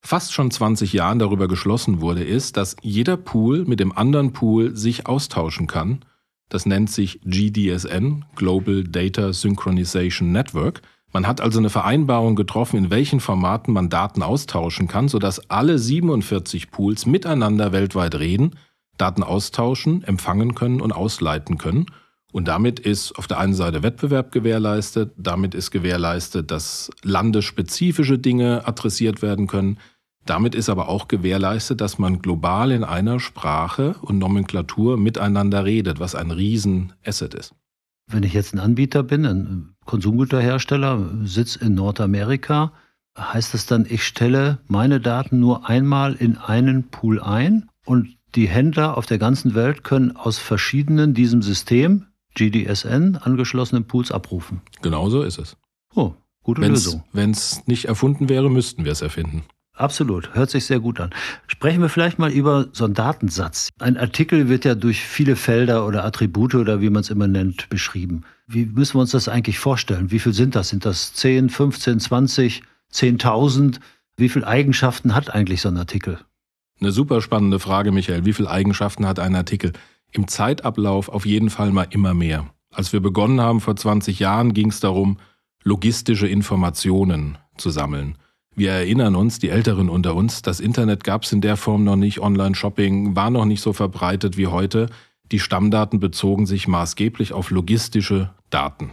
fast 0.00 0.32
schon 0.32 0.50
20 0.50 0.92
Jahren 0.92 1.18
darüber 1.18 1.48
geschlossen 1.48 2.00
wurde, 2.00 2.22
ist, 2.22 2.56
dass 2.56 2.76
jeder 2.82 3.16
Pool 3.16 3.64
mit 3.64 3.80
dem 3.80 3.96
anderen 3.96 4.32
Pool 4.32 4.76
sich 4.76 5.06
austauschen 5.06 5.66
kann. 5.66 6.04
Das 6.50 6.66
nennt 6.66 6.90
sich 6.90 7.20
GDSN, 7.24 8.24
Global 8.36 8.84
Data 8.84 9.32
Synchronization 9.32 10.30
Network. 10.30 10.82
Man 11.12 11.26
hat 11.26 11.40
also 11.40 11.58
eine 11.58 11.70
Vereinbarung 11.70 12.36
getroffen, 12.36 12.76
in 12.76 12.90
welchen 12.90 13.20
Formaten 13.20 13.72
man 13.72 13.88
Daten 13.88 14.22
austauschen 14.22 14.88
kann, 14.88 15.08
sodass 15.08 15.48
alle 15.48 15.78
47 15.78 16.70
Pools 16.70 17.06
miteinander 17.06 17.72
weltweit 17.72 18.16
reden, 18.16 18.56
Daten 18.98 19.22
austauschen, 19.22 20.04
empfangen 20.04 20.54
können 20.54 20.80
und 20.80 20.92
ausleiten 20.92 21.56
können. 21.56 21.86
Und 22.34 22.48
damit 22.48 22.80
ist 22.80 23.12
auf 23.12 23.28
der 23.28 23.38
einen 23.38 23.54
Seite 23.54 23.84
Wettbewerb 23.84 24.32
gewährleistet, 24.32 25.12
damit 25.16 25.54
ist 25.54 25.70
gewährleistet, 25.70 26.50
dass 26.50 26.90
landesspezifische 27.04 28.18
Dinge 28.18 28.66
adressiert 28.66 29.22
werden 29.22 29.46
können. 29.46 29.78
Damit 30.26 30.56
ist 30.56 30.68
aber 30.68 30.88
auch 30.88 31.06
gewährleistet, 31.06 31.80
dass 31.80 31.96
man 32.00 32.18
global 32.18 32.72
in 32.72 32.82
einer 32.82 33.20
Sprache 33.20 33.94
und 34.00 34.18
Nomenklatur 34.18 34.96
miteinander 34.96 35.64
redet, 35.64 36.00
was 36.00 36.16
ein 36.16 36.32
Riesenasset 36.32 37.34
ist. 37.34 37.54
Wenn 38.10 38.24
ich 38.24 38.32
jetzt 38.32 38.52
ein 38.52 38.58
Anbieter 38.58 39.04
bin, 39.04 39.26
ein 39.26 39.76
Konsumgüterhersteller, 39.84 41.08
sitze 41.22 41.64
in 41.64 41.74
Nordamerika, 41.74 42.72
heißt 43.16 43.54
das 43.54 43.66
dann, 43.66 43.86
ich 43.88 44.02
stelle 44.02 44.58
meine 44.66 44.98
Daten 44.98 45.38
nur 45.38 45.68
einmal 45.68 46.14
in 46.14 46.36
einen 46.36 46.90
Pool 46.90 47.22
ein 47.22 47.68
und 47.86 48.16
die 48.34 48.48
Händler 48.48 48.98
auf 48.98 49.06
der 49.06 49.18
ganzen 49.18 49.54
Welt 49.54 49.84
können 49.84 50.16
aus 50.16 50.38
verschiedenen 50.38 51.14
diesem 51.14 51.40
System 51.40 52.06
GDSN 52.34 53.16
angeschlossenen 53.16 53.86
Pools 53.86 54.12
abrufen. 54.12 54.60
Genau 54.82 55.08
so 55.08 55.22
ist 55.22 55.38
es. 55.38 55.56
Oh, 55.94 56.14
gute 56.42 56.60
wenn's, 56.60 56.84
Lösung. 56.84 57.04
Wenn 57.12 57.30
es 57.30 57.66
nicht 57.66 57.86
erfunden 57.86 58.28
wäre, 58.28 58.50
müssten 58.50 58.84
wir 58.84 58.92
es 58.92 59.02
erfinden. 59.02 59.44
Absolut, 59.76 60.34
hört 60.34 60.50
sich 60.50 60.66
sehr 60.66 60.78
gut 60.78 61.00
an. 61.00 61.10
Sprechen 61.48 61.82
wir 61.82 61.88
vielleicht 61.88 62.20
mal 62.20 62.30
über 62.30 62.68
so 62.72 62.84
einen 62.84 62.94
Datensatz. 62.94 63.70
Ein 63.80 63.96
Artikel 63.96 64.48
wird 64.48 64.64
ja 64.64 64.76
durch 64.76 65.00
viele 65.00 65.34
Felder 65.34 65.84
oder 65.84 66.04
Attribute 66.04 66.54
oder 66.54 66.80
wie 66.80 66.90
man 66.90 67.00
es 67.00 67.10
immer 67.10 67.26
nennt, 67.26 67.68
beschrieben. 67.70 68.22
Wie 68.46 68.66
müssen 68.66 68.94
wir 68.94 69.00
uns 69.00 69.10
das 69.10 69.28
eigentlich 69.28 69.58
vorstellen? 69.58 70.12
Wie 70.12 70.20
viel 70.20 70.32
sind 70.32 70.54
das? 70.54 70.68
Sind 70.68 70.84
das 70.84 71.12
10, 71.14 71.50
15, 71.50 71.98
20, 71.98 72.62
10.000? 72.92 73.80
Wie 74.16 74.28
viele 74.28 74.46
Eigenschaften 74.46 75.12
hat 75.12 75.34
eigentlich 75.34 75.60
so 75.60 75.70
ein 75.70 75.76
Artikel? 75.76 76.20
Eine 76.80 76.92
super 76.92 77.20
spannende 77.20 77.58
Frage, 77.58 77.90
Michael. 77.90 78.24
Wie 78.24 78.32
viele 78.32 78.50
Eigenschaften 78.50 79.06
hat 79.06 79.18
ein 79.18 79.34
Artikel? 79.34 79.72
Im 80.14 80.28
Zeitablauf 80.28 81.08
auf 81.08 81.26
jeden 81.26 81.50
Fall 81.50 81.72
mal 81.72 81.86
immer 81.90 82.14
mehr. 82.14 82.46
Als 82.72 82.92
wir 82.92 83.00
begonnen 83.00 83.40
haben 83.40 83.60
vor 83.60 83.76
20 83.76 84.18
Jahren, 84.18 84.54
ging 84.54 84.70
es 84.70 84.80
darum, 84.80 85.18
logistische 85.62 86.26
Informationen 86.26 87.36
zu 87.56 87.70
sammeln. 87.70 88.16
Wir 88.56 88.70
erinnern 88.70 89.16
uns, 89.16 89.40
die 89.40 89.48
Älteren 89.48 89.90
unter 89.90 90.14
uns, 90.14 90.42
das 90.42 90.60
Internet 90.60 91.02
gab 91.02 91.24
es 91.24 91.32
in 91.32 91.40
der 91.40 91.56
Form 91.56 91.82
noch 91.82 91.96
nicht, 91.96 92.20
Online-Shopping 92.20 93.16
war 93.16 93.30
noch 93.30 93.44
nicht 93.44 93.60
so 93.60 93.72
verbreitet 93.72 94.36
wie 94.36 94.46
heute. 94.46 94.88
Die 95.32 95.40
Stammdaten 95.40 95.98
bezogen 95.98 96.46
sich 96.46 96.68
maßgeblich 96.68 97.32
auf 97.32 97.50
logistische 97.50 98.30
Daten. 98.50 98.92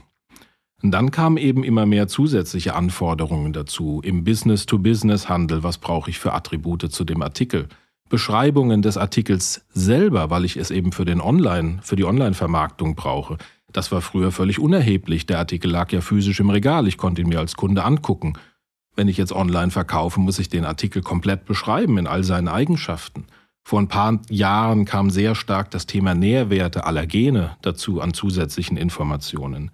Und 0.82 0.92
dann 0.92 1.12
kamen 1.12 1.38
eben 1.38 1.64
immer 1.64 1.86
mehr 1.86 2.08
zusätzliche 2.08 2.74
Anforderungen 2.74 3.54
dazu. 3.54 4.02
Im 4.04 4.24
Business-to-Business-Handel, 4.24 5.62
was 5.62 5.78
brauche 5.78 6.10
ich 6.10 6.18
für 6.18 6.34
Attribute 6.34 6.92
zu 6.92 7.04
dem 7.04 7.22
Artikel? 7.22 7.68
Beschreibungen 8.12 8.82
des 8.82 8.98
Artikels 8.98 9.66
selber, 9.74 10.30
weil 10.30 10.46
ich 10.46 10.58
es 10.58 10.70
eben 10.70 10.92
für 10.92 11.06
den 11.06 11.22
Online, 11.22 11.80
für 11.82 11.96
die 11.96 12.06
Online-Vermarktung 12.06 12.96
brauche. 12.96 13.38
Das 13.72 13.92
war 13.92 14.02
früher 14.02 14.32
völlig 14.32 14.60
unerheblich. 14.60 15.26
Der 15.26 15.40
Artikel 15.40 15.72
lag 15.72 15.92
ja 15.92 16.02
physisch 16.02 16.42
im 16.42 16.50
Regal. 16.50 16.88
Ich 16.88 16.98
konnte 16.98 17.22
ihn 17.22 17.30
mir 17.30 17.40
als 17.40 17.56
Kunde 17.56 17.84
angucken. 17.84 18.34
Wenn 18.96 19.08
ich 19.08 19.18
jetzt 19.18 19.32
online 19.32 19.72
verkaufe, 19.72 20.20
muss 20.20 20.40
ich 20.40 20.50
den 20.50 20.66
Artikel 20.66 21.02
komplett 21.02 21.46
beschreiben 21.46 21.98
in 21.98 22.06
all 22.06 22.26
seinen 22.26 22.50
Eigenschaften. 22.50 23.26
Vor 23.64 23.80
ein 23.80 23.88
paar 23.88 24.20
Jahren 24.30 24.84
kam 24.84 25.10
sehr 25.10 25.34
stark 25.34 25.72
das 25.72 25.86
Thema 25.86 26.14
Nährwerte, 26.14 26.86
Allergene 26.86 27.56
dazu 27.62 28.02
an 28.02 28.14
zusätzlichen 28.14 28.76
Informationen. 28.76 29.72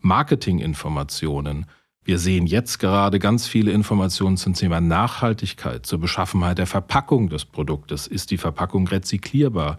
Marketinginformationen. 0.00 1.66
Wir 2.08 2.18
sehen 2.18 2.46
jetzt 2.46 2.78
gerade 2.78 3.18
ganz 3.18 3.46
viele 3.46 3.70
Informationen 3.70 4.38
zum 4.38 4.54
Thema 4.54 4.80
Nachhaltigkeit, 4.80 5.84
zur 5.84 6.00
Beschaffenheit 6.00 6.56
der 6.56 6.66
Verpackung 6.66 7.28
des 7.28 7.44
Produktes. 7.44 8.06
Ist 8.06 8.30
die 8.30 8.38
Verpackung 8.38 8.88
rezyklierbar? 8.88 9.76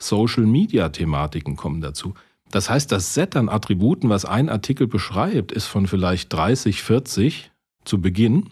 Social-Media-Thematiken 0.00 1.54
kommen 1.54 1.80
dazu. 1.80 2.14
Das 2.50 2.68
heißt, 2.68 2.90
das 2.90 3.14
Set 3.14 3.36
an 3.36 3.48
Attributen, 3.48 4.08
was 4.08 4.24
ein 4.24 4.48
Artikel 4.48 4.88
beschreibt, 4.88 5.52
ist 5.52 5.66
von 5.66 5.86
vielleicht 5.86 6.32
30, 6.32 6.82
40 6.82 7.52
zu 7.84 8.00
Beginn 8.00 8.50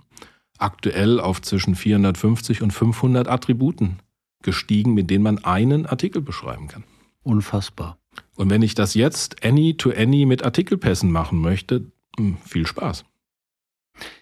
aktuell 0.58 1.18
auf 1.18 1.42
zwischen 1.42 1.74
450 1.74 2.62
und 2.62 2.70
500 2.70 3.26
Attributen 3.26 3.98
gestiegen, 4.44 4.94
mit 4.94 5.10
denen 5.10 5.24
man 5.24 5.44
einen 5.44 5.86
Artikel 5.86 6.22
beschreiben 6.22 6.68
kann. 6.68 6.84
Unfassbar. 7.24 7.98
Und 8.36 8.50
wenn 8.50 8.62
ich 8.62 8.76
das 8.76 8.94
jetzt 8.94 9.44
Any-to-Any 9.44 10.22
-any 10.22 10.26
mit 10.28 10.44
Artikelpässen 10.44 11.10
machen 11.10 11.40
möchte, 11.40 11.90
hm, 12.16 12.36
viel 12.44 12.68
Spaß. 12.68 13.04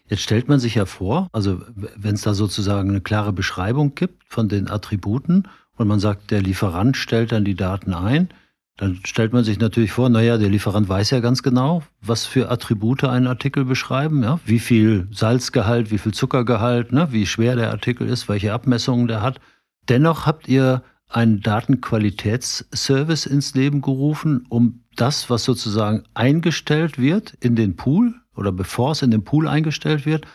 Jetzt 0.08 0.22
stellt 0.22 0.48
man 0.48 0.60
sich 0.60 0.74
ja 0.74 0.84
vor, 0.84 1.28
also 1.32 1.62
wenn 1.74 2.14
es 2.14 2.22
da 2.22 2.34
sozusagen 2.34 2.90
eine 2.90 3.00
klare 3.00 3.32
Beschreibung 3.32 3.94
gibt 3.94 4.22
von 4.28 4.48
den 4.48 4.70
Attributen 4.70 5.48
und 5.76 5.88
man 5.88 5.98
sagt, 5.98 6.30
der 6.30 6.42
Lieferant 6.42 6.96
stellt 6.96 7.32
dann 7.32 7.44
die 7.44 7.54
Daten 7.54 7.94
ein, 7.94 8.28
dann 8.76 9.00
stellt 9.04 9.32
man 9.32 9.44
sich 9.44 9.60
natürlich 9.60 9.92
vor, 9.92 10.08
naja, 10.08 10.36
der 10.36 10.50
Lieferant 10.50 10.88
weiß 10.88 11.10
ja 11.10 11.20
ganz 11.20 11.42
genau, 11.42 11.82
was 12.00 12.26
für 12.26 12.50
Attribute 12.50 13.04
einen 13.04 13.28
Artikel 13.28 13.64
beschreiben, 13.64 14.22
ja, 14.22 14.40
wie 14.44 14.58
viel 14.58 15.08
Salzgehalt, 15.12 15.90
wie 15.90 15.98
viel 15.98 16.12
Zuckergehalt, 16.12 16.92
ne, 16.92 17.08
wie 17.10 17.24
schwer 17.24 17.56
der 17.56 17.70
Artikel 17.70 18.08
ist, 18.08 18.28
welche 18.28 18.52
Abmessungen 18.52 19.06
der 19.06 19.22
hat. 19.22 19.40
Dennoch 19.88 20.26
habt 20.26 20.48
ihr 20.48 20.82
einen 21.08 21.40
Datenqualitätsservice 21.40 23.26
ins 23.26 23.54
Leben 23.54 23.80
gerufen, 23.80 24.44
um 24.48 24.84
das, 24.96 25.30
was 25.30 25.44
sozusagen 25.44 26.02
eingestellt 26.14 26.98
wird 26.98 27.34
in 27.40 27.54
den 27.54 27.76
Pool 27.76 28.14
oder 28.36 28.52
bevor 28.52 28.92
es 28.92 29.02
in 29.02 29.10
den 29.10 29.24
Pool 29.24 29.48
eingestellt 29.48 30.06
wird, 30.06 30.26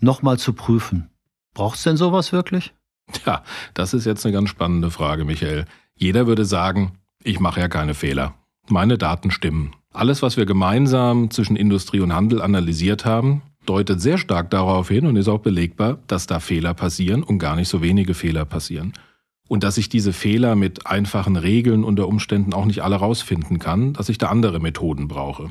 nochmal 0.00 0.38
zu 0.38 0.52
prüfen. 0.52 1.10
Braucht 1.54 1.76
es 1.76 1.82
denn 1.82 1.96
sowas 1.96 2.32
wirklich? 2.32 2.72
Ja, 3.26 3.42
das 3.74 3.94
ist 3.94 4.04
jetzt 4.04 4.24
eine 4.24 4.32
ganz 4.32 4.50
spannende 4.50 4.90
Frage, 4.90 5.24
Michael. 5.24 5.64
Jeder 5.94 6.26
würde 6.26 6.44
sagen, 6.44 6.98
ich 7.22 7.40
mache 7.40 7.60
ja 7.60 7.68
keine 7.68 7.94
Fehler. 7.94 8.34
Meine 8.68 8.98
Daten 8.98 9.30
stimmen. 9.30 9.74
Alles, 9.92 10.22
was 10.22 10.36
wir 10.36 10.46
gemeinsam 10.46 11.30
zwischen 11.30 11.56
Industrie 11.56 12.00
und 12.00 12.14
Handel 12.14 12.42
analysiert 12.42 13.04
haben, 13.04 13.42
deutet 13.64 14.00
sehr 14.00 14.18
stark 14.18 14.50
darauf 14.50 14.88
hin 14.88 15.06
und 15.06 15.16
ist 15.16 15.28
auch 15.28 15.40
belegbar, 15.40 15.98
dass 16.06 16.26
da 16.26 16.40
Fehler 16.40 16.74
passieren 16.74 17.22
und 17.22 17.38
gar 17.38 17.56
nicht 17.56 17.68
so 17.68 17.82
wenige 17.82 18.14
Fehler 18.14 18.44
passieren. 18.44 18.92
Und 19.48 19.64
dass 19.64 19.78
ich 19.78 19.88
diese 19.88 20.12
Fehler 20.12 20.54
mit 20.54 20.86
einfachen 20.86 21.36
Regeln 21.36 21.82
unter 21.82 22.06
Umständen 22.06 22.52
auch 22.52 22.66
nicht 22.66 22.82
alle 22.82 22.96
rausfinden 22.96 23.58
kann, 23.58 23.94
dass 23.94 24.10
ich 24.10 24.18
da 24.18 24.28
andere 24.28 24.60
Methoden 24.60 25.08
brauche. 25.08 25.50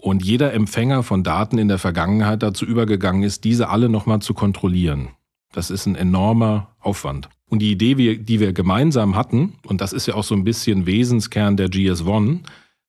Und 0.00 0.24
jeder 0.24 0.52
Empfänger 0.54 1.02
von 1.02 1.24
Daten 1.24 1.58
in 1.58 1.68
der 1.68 1.78
Vergangenheit 1.78 2.42
dazu 2.42 2.64
übergegangen 2.64 3.24
ist, 3.24 3.44
diese 3.44 3.68
alle 3.68 3.88
nochmal 3.88 4.20
zu 4.20 4.32
kontrollieren. 4.32 5.08
Das 5.52 5.70
ist 5.70 5.86
ein 5.86 5.96
enormer 5.96 6.76
Aufwand. 6.80 7.28
Und 7.48 7.60
die 7.60 7.72
Idee, 7.72 8.18
die 8.18 8.40
wir 8.40 8.52
gemeinsam 8.52 9.16
hatten, 9.16 9.54
und 9.66 9.80
das 9.80 9.92
ist 9.92 10.06
ja 10.06 10.14
auch 10.14 10.24
so 10.24 10.34
ein 10.34 10.44
bisschen 10.44 10.86
Wesenskern 10.86 11.56
der 11.56 11.68
GS1, 11.68 12.40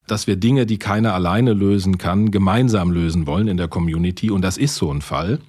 dass 0.05 0.27
wir 0.27 0.35
Dinge, 0.35 0.65
die 0.65 0.77
keiner 0.77 1.13
alleine 1.13 1.53
lösen 1.53 1.97
kann, 1.97 2.31
gemeinsam 2.31 2.91
lösen 2.91 3.25
wollen 3.25 3.47
in 3.47 3.57
der 3.57 3.67
Community. 3.67 4.29
Und 4.29 4.41
das 4.41 4.57
ist 4.57 4.75
so 4.75 4.91
ein 4.91 5.01
Fall, 5.01 5.39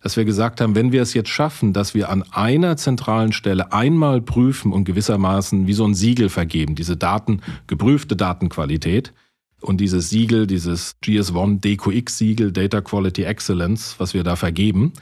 dass 0.00 0.16
wir 0.16 0.24
gesagt 0.24 0.60
haben, 0.60 0.74
wenn 0.74 0.92
wir 0.92 1.02
es 1.02 1.14
jetzt 1.14 1.30
schaffen, 1.30 1.72
dass 1.72 1.94
wir 1.94 2.10
an 2.10 2.22
einer 2.30 2.76
zentralen 2.76 3.32
Stelle 3.32 3.72
einmal 3.72 4.20
prüfen 4.20 4.72
und 4.72 4.84
gewissermaßen 4.84 5.66
wie 5.66 5.72
so 5.72 5.84
ein 5.84 5.94
Siegel 5.94 6.28
vergeben, 6.28 6.74
diese 6.74 6.96
Daten, 6.96 7.40
geprüfte 7.66 8.14
Datenqualität, 8.14 9.12
und 9.60 9.80
dieses 9.80 10.10
Siegel, 10.10 10.46
dieses 10.46 10.96
GS1 11.02 11.60
DQX-Siegel, 11.60 12.52
Data 12.52 12.80
Quality 12.80 13.24
Excellence, 13.24 13.96
was 13.98 14.14
wir 14.14 14.24
da 14.24 14.36
vergeben, 14.36 14.92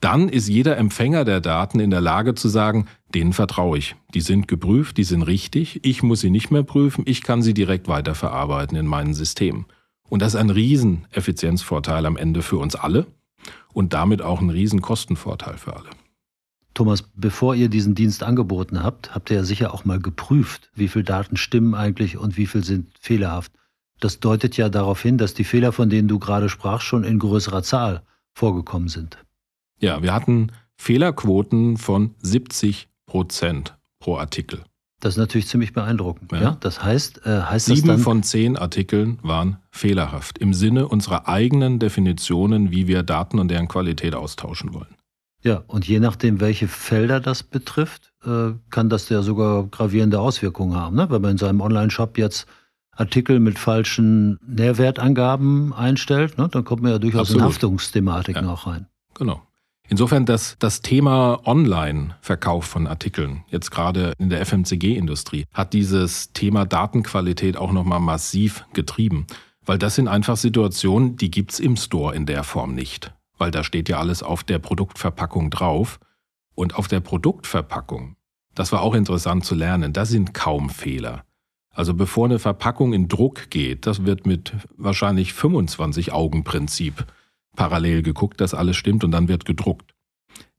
dann 0.00 0.28
ist 0.28 0.48
jeder 0.48 0.76
Empfänger 0.76 1.24
der 1.24 1.40
Daten 1.40 1.80
in 1.80 1.90
der 1.90 2.00
Lage 2.00 2.34
zu 2.34 2.48
sagen, 2.48 2.86
denen 3.14 3.32
vertraue 3.32 3.78
ich. 3.78 3.96
Die 4.12 4.20
sind 4.20 4.48
geprüft, 4.48 4.96
die 4.96 5.04
sind 5.04 5.22
richtig, 5.22 5.84
ich 5.84 6.02
muss 6.02 6.20
sie 6.20 6.30
nicht 6.30 6.50
mehr 6.50 6.62
prüfen, 6.62 7.04
ich 7.06 7.22
kann 7.22 7.42
sie 7.42 7.54
direkt 7.54 7.88
weiterverarbeiten 7.88 8.76
in 8.76 8.86
meinem 8.86 9.14
System. 9.14 9.66
Und 10.08 10.20
das 10.20 10.34
ist 10.34 10.40
ein 10.40 10.50
Rieseneffizienzvorteil 10.50 12.06
am 12.06 12.16
Ende 12.16 12.42
für 12.42 12.58
uns 12.58 12.76
alle 12.76 13.06
und 13.72 13.94
damit 13.94 14.20
auch 14.20 14.40
ein 14.40 14.50
Riesenkostenvorteil 14.50 15.56
für 15.56 15.76
alle. 15.76 15.90
Thomas, 16.74 17.04
bevor 17.14 17.54
ihr 17.54 17.68
diesen 17.68 17.94
Dienst 17.94 18.24
angeboten 18.24 18.82
habt, 18.82 19.14
habt 19.14 19.30
ihr 19.30 19.36
ja 19.36 19.44
sicher 19.44 19.72
auch 19.72 19.84
mal 19.84 20.00
geprüft, 20.00 20.70
wie 20.74 20.88
viele 20.88 21.04
Daten 21.04 21.36
stimmen 21.36 21.74
eigentlich 21.74 22.16
und 22.16 22.36
wie 22.36 22.46
viel 22.46 22.64
sind 22.64 22.88
fehlerhaft. 23.00 23.52
Das 24.00 24.20
deutet 24.20 24.56
ja 24.56 24.68
darauf 24.68 25.00
hin, 25.00 25.18
dass 25.18 25.34
die 25.34 25.44
Fehler, 25.44 25.72
von 25.72 25.88
denen 25.88 26.08
du 26.08 26.18
gerade 26.18 26.48
sprachst, 26.48 26.86
schon 26.86 27.04
in 27.04 27.18
größerer 27.18 27.62
Zahl 27.62 28.02
vorgekommen 28.32 28.88
sind. 28.88 29.18
Ja, 29.78 30.02
wir 30.02 30.12
hatten 30.12 30.50
Fehlerquoten 30.76 31.76
von 31.76 32.14
70 32.18 32.88
Prozent 33.06 33.76
pro 34.00 34.16
Artikel. 34.16 34.64
Das 35.00 35.14
ist 35.14 35.18
natürlich 35.18 35.48
ziemlich 35.48 35.72
beeindruckend. 35.72 36.32
Ja. 36.32 36.40
ja? 36.40 36.56
Das 36.60 36.82
heißt, 36.82 37.26
äh, 37.26 37.42
heißt 37.42 37.66
sieben 37.66 37.88
das 37.88 37.96
dann, 37.96 37.98
von 37.98 38.22
zehn 38.22 38.56
Artikeln 38.56 39.18
waren 39.22 39.58
fehlerhaft 39.70 40.38
im 40.38 40.54
Sinne 40.54 40.88
unserer 40.88 41.28
eigenen 41.28 41.78
Definitionen, 41.78 42.70
wie 42.70 42.88
wir 42.88 43.02
Daten 43.02 43.38
und 43.38 43.48
deren 43.48 43.68
Qualität 43.68 44.14
austauschen 44.14 44.72
wollen. 44.72 44.94
Ja, 45.42 45.62
und 45.66 45.86
je 45.86 46.00
nachdem, 46.00 46.40
welche 46.40 46.68
Felder 46.68 47.20
das 47.20 47.42
betrifft, 47.42 48.14
äh, 48.24 48.52
kann 48.70 48.88
das 48.88 49.10
ja 49.10 49.20
sogar 49.20 49.64
gravierende 49.64 50.18
Auswirkungen 50.18 50.74
haben. 50.74 50.96
Ne? 50.96 51.10
Wenn 51.10 51.20
man 51.20 51.32
in 51.32 51.38
seinem 51.38 51.60
Online-Shop 51.60 52.16
jetzt 52.16 52.46
Artikel 52.96 53.40
mit 53.40 53.58
falschen 53.58 54.38
Nährwertangaben 54.46 55.72
einstellt, 55.72 56.38
ne, 56.38 56.48
dann 56.48 56.64
kommt 56.64 56.82
man 56.82 56.92
ja 56.92 56.98
durchaus 56.98 57.22
Absolut. 57.22 57.42
in 57.42 57.48
Haftungsthematiken 57.48 58.44
ja. 58.44 58.52
auch 58.52 58.66
rein. 58.66 58.86
Genau. 59.14 59.42
Insofern 59.88 60.24
das, 60.24 60.56
das 60.58 60.80
Thema 60.80 61.46
Online-Verkauf 61.46 62.64
von 62.64 62.86
Artikeln, 62.86 63.44
jetzt 63.48 63.70
gerade 63.70 64.14
in 64.18 64.30
der 64.30 64.44
FMCG-Industrie, 64.44 65.44
hat 65.52 65.74
dieses 65.74 66.32
Thema 66.32 66.64
Datenqualität 66.64 67.58
auch 67.58 67.70
nochmal 67.70 68.00
massiv 68.00 68.64
getrieben. 68.72 69.26
Weil 69.66 69.78
das 69.78 69.94
sind 69.94 70.08
einfach 70.08 70.36
Situationen, 70.36 71.16
die 71.16 71.30
gibt's 71.30 71.58
im 71.58 71.76
Store 71.76 72.14
in 72.14 72.26
der 72.26 72.44
Form 72.44 72.74
nicht. 72.74 73.12
Weil 73.36 73.50
da 73.50 73.62
steht 73.62 73.88
ja 73.88 73.98
alles 73.98 74.22
auf 74.22 74.42
der 74.42 74.58
Produktverpackung 74.58 75.50
drauf. 75.50 76.00
Und 76.54 76.76
auf 76.76 76.88
der 76.88 77.00
Produktverpackung, 77.00 78.16
das 78.54 78.72
war 78.72 78.82
auch 78.82 78.94
interessant 78.94 79.44
zu 79.44 79.54
lernen, 79.54 79.92
da 79.92 80.06
sind 80.06 80.34
kaum 80.34 80.70
Fehler. 80.70 81.24
Also 81.74 81.92
bevor 81.92 82.26
eine 82.26 82.38
Verpackung 82.38 82.92
in 82.92 83.08
Druck 83.08 83.50
geht, 83.50 83.86
das 83.86 84.04
wird 84.04 84.26
mit 84.26 84.52
wahrscheinlich 84.76 85.34
25 85.34 86.12
Augen-Prinzip 86.12 87.04
parallel 87.56 88.02
geguckt, 88.02 88.40
dass 88.40 88.54
alles 88.54 88.76
stimmt 88.76 89.04
und 89.04 89.10
dann 89.10 89.28
wird 89.28 89.44
gedruckt. 89.44 89.92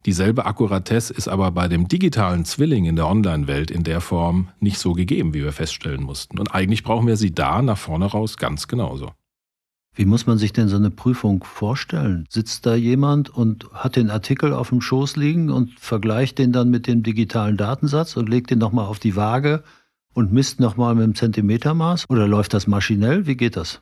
Dieselbe 0.06 0.46
Akkuratesse 0.46 1.14
ist 1.14 1.28
aber 1.28 1.50
bei 1.52 1.68
dem 1.68 1.88
digitalen 1.88 2.46
Zwilling 2.46 2.86
in 2.86 2.96
der 2.96 3.08
Online-Welt 3.08 3.72
in 3.72 3.84
der 3.84 4.02
Form 4.02 4.50
nicht 4.60 4.78
so 4.78 4.94
gegeben, 4.94 5.34
wie 5.34 5.44
wir 5.44 5.52
feststellen 5.52 6.04
mussten. 6.04 6.38
Und 6.38 6.54
eigentlich 6.54 6.84
brauchen 6.84 7.08
wir 7.08 7.18
sie 7.18 7.34
da 7.34 7.62
nach 7.64 7.78
vorne 7.78 8.06
raus 8.06 8.38
ganz 8.38 8.68
genauso. 8.68 9.14
Wie 9.96 10.06
muss 10.06 10.28
man 10.28 10.38
sich 10.38 10.52
denn 10.52 10.68
so 10.68 10.76
eine 10.76 10.92
Prüfung 10.92 11.44
vorstellen? 11.44 12.26
Sitzt 12.30 12.66
da 12.66 12.76
jemand 12.76 13.30
und 13.30 13.72
hat 13.74 13.96
den 13.96 14.12
Artikel 14.12 14.54
auf 14.54 14.70
dem 14.70 14.82
Schoß 14.82 15.16
liegen 15.16 15.50
und 15.50 15.80
vergleicht 15.80 16.38
den 16.38 16.52
dann 16.52 16.70
mit 16.70 16.86
dem 16.86 17.02
digitalen 17.02 17.56
Datensatz 17.56 18.18
und 18.18 18.30
legt 18.30 18.52
den 18.52 18.60
nochmal 18.60 18.86
auf 18.86 19.00
die 19.00 19.16
Waage 19.16 19.64
und 20.16 20.34
misst 20.34 20.60
nochmal 20.60 20.96
mit 20.96 21.04
dem 21.04 21.14
Zentimetermaß? 21.14 22.10
Oder 22.10 22.28
läuft 22.28 22.56
das 22.56 22.66
maschinell? 22.66 23.28
Wie 23.28 23.36
geht 23.36 23.56
das? 23.56 23.82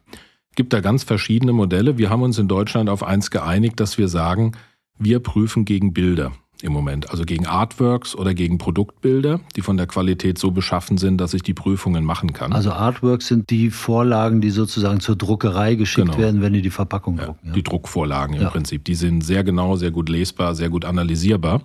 gibt 0.55 0.73
da 0.73 0.81
ganz 0.81 1.03
verschiedene 1.03 1.53
Modelle. 1.53 1.97
Wir 1.97 2.09
haben 2.09 2.21
uns 2.21 2.37
in 2.37 2.47
Deutschland 2.47 2.89
auf 2.89 3.03
eins 3.03 3.31
geeinigt, 3.31 3.79
dass 3.79 3.97
wir 3.97 4.07
sagen, 4.07 4.53
wir 4.97 5.19
prüfen 5.19 5.65
gegen 5.65 5.93
Bilder 5.93 6.31
im 6.61 6.71
Moment, 6.71 7.09
also 7.09 7.25
gegen 7.25 7.45
Artworks 7.45 8.15
oder 8.15 8.33
gegen 8.33 8.57
Produktbilder, 8.57 9.41
die 9.55 9.61
von 9.61 9.75
der 9.75 9.85
Qualität 9.85 10.37
so 10.37 10.51
beschaffen 10.51 10.97
sind, 10.97 11.17
dass 11.17 11.33
ich 11.33 11.43
die 11.43 11.53
Prüfungen 11.53 12.05
machen 12.05 12.31
kann. 12.31 12.53
Also 12.53 12.71
Artworks 12.71 13.27
sind 13.27 13.49
die 13.49 13.69
Vorlagen, 13.69 14.39
die 14.39 14.49
sozusagen 14.49 15.01
zur 15.01 15.17
Druckerei 15.17 15.75
geschickt 15.75 16.07
genau. 16.07 16.17
werden, 16.19 16.41
wenn 16.41 16.53
die 16.53 16.61
die 16.61 16.69
Verpackung 16.69 17.17
ja, 17.17 17.25
drucken. 17.25 17.47
Ja. 17.47 17.53
Die 17.53 17.63
Druckvorlagen 17.63 18.35
im 18.35 18.43
ja. 18.43 18.49
Prinzip, 18.49 18.85
die 18.85 18.95
sind 18.95 19.21
sehr 19.25 19.43
genau, 19.43 19.75
sehr 19.75 19.91
gut 19.91 20.07
lesbar, 20.07 20.55
sehr 20.55 20.69
gut 20.69 20.85
analysierbar. 20.85 21.63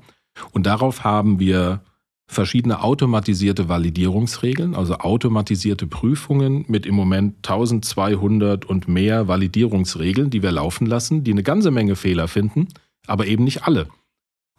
Und 0.53 0.67
darauf 0.67 1.05
haben 1.05 1.39
wir 1.39 1.81
verschiedene 2.29 2.83
automatisierte 2.83 3.71
Validierungsregeln, 3.71 4.75
also 4.75 4.99
automatisierte 4.99 5.87
Prüfungen 5.87 6.67
mit 6.69 6.85
im 6.85 6.95
Moment 6.95 7.37
1200 7.39 8.67
und 8.67 8.87
mehr 8.87 9.29
Validierungsregeln, 9.29 10.29
die 10.29 10.43
wir 10.43 10.53
laufen 10.53 10.87
lassen, 10.87 11.25
die 11.25 11.33
eine 11.33 11.43
ganze 11.43 11.71
Menge 11.71 11.97
Fehler 11.97 12.29
finden, 12.29 12.69
aber 13.07 13.27
eben 13.27 13.45
nicht 13.45 13.65
alle. 13.65 13.89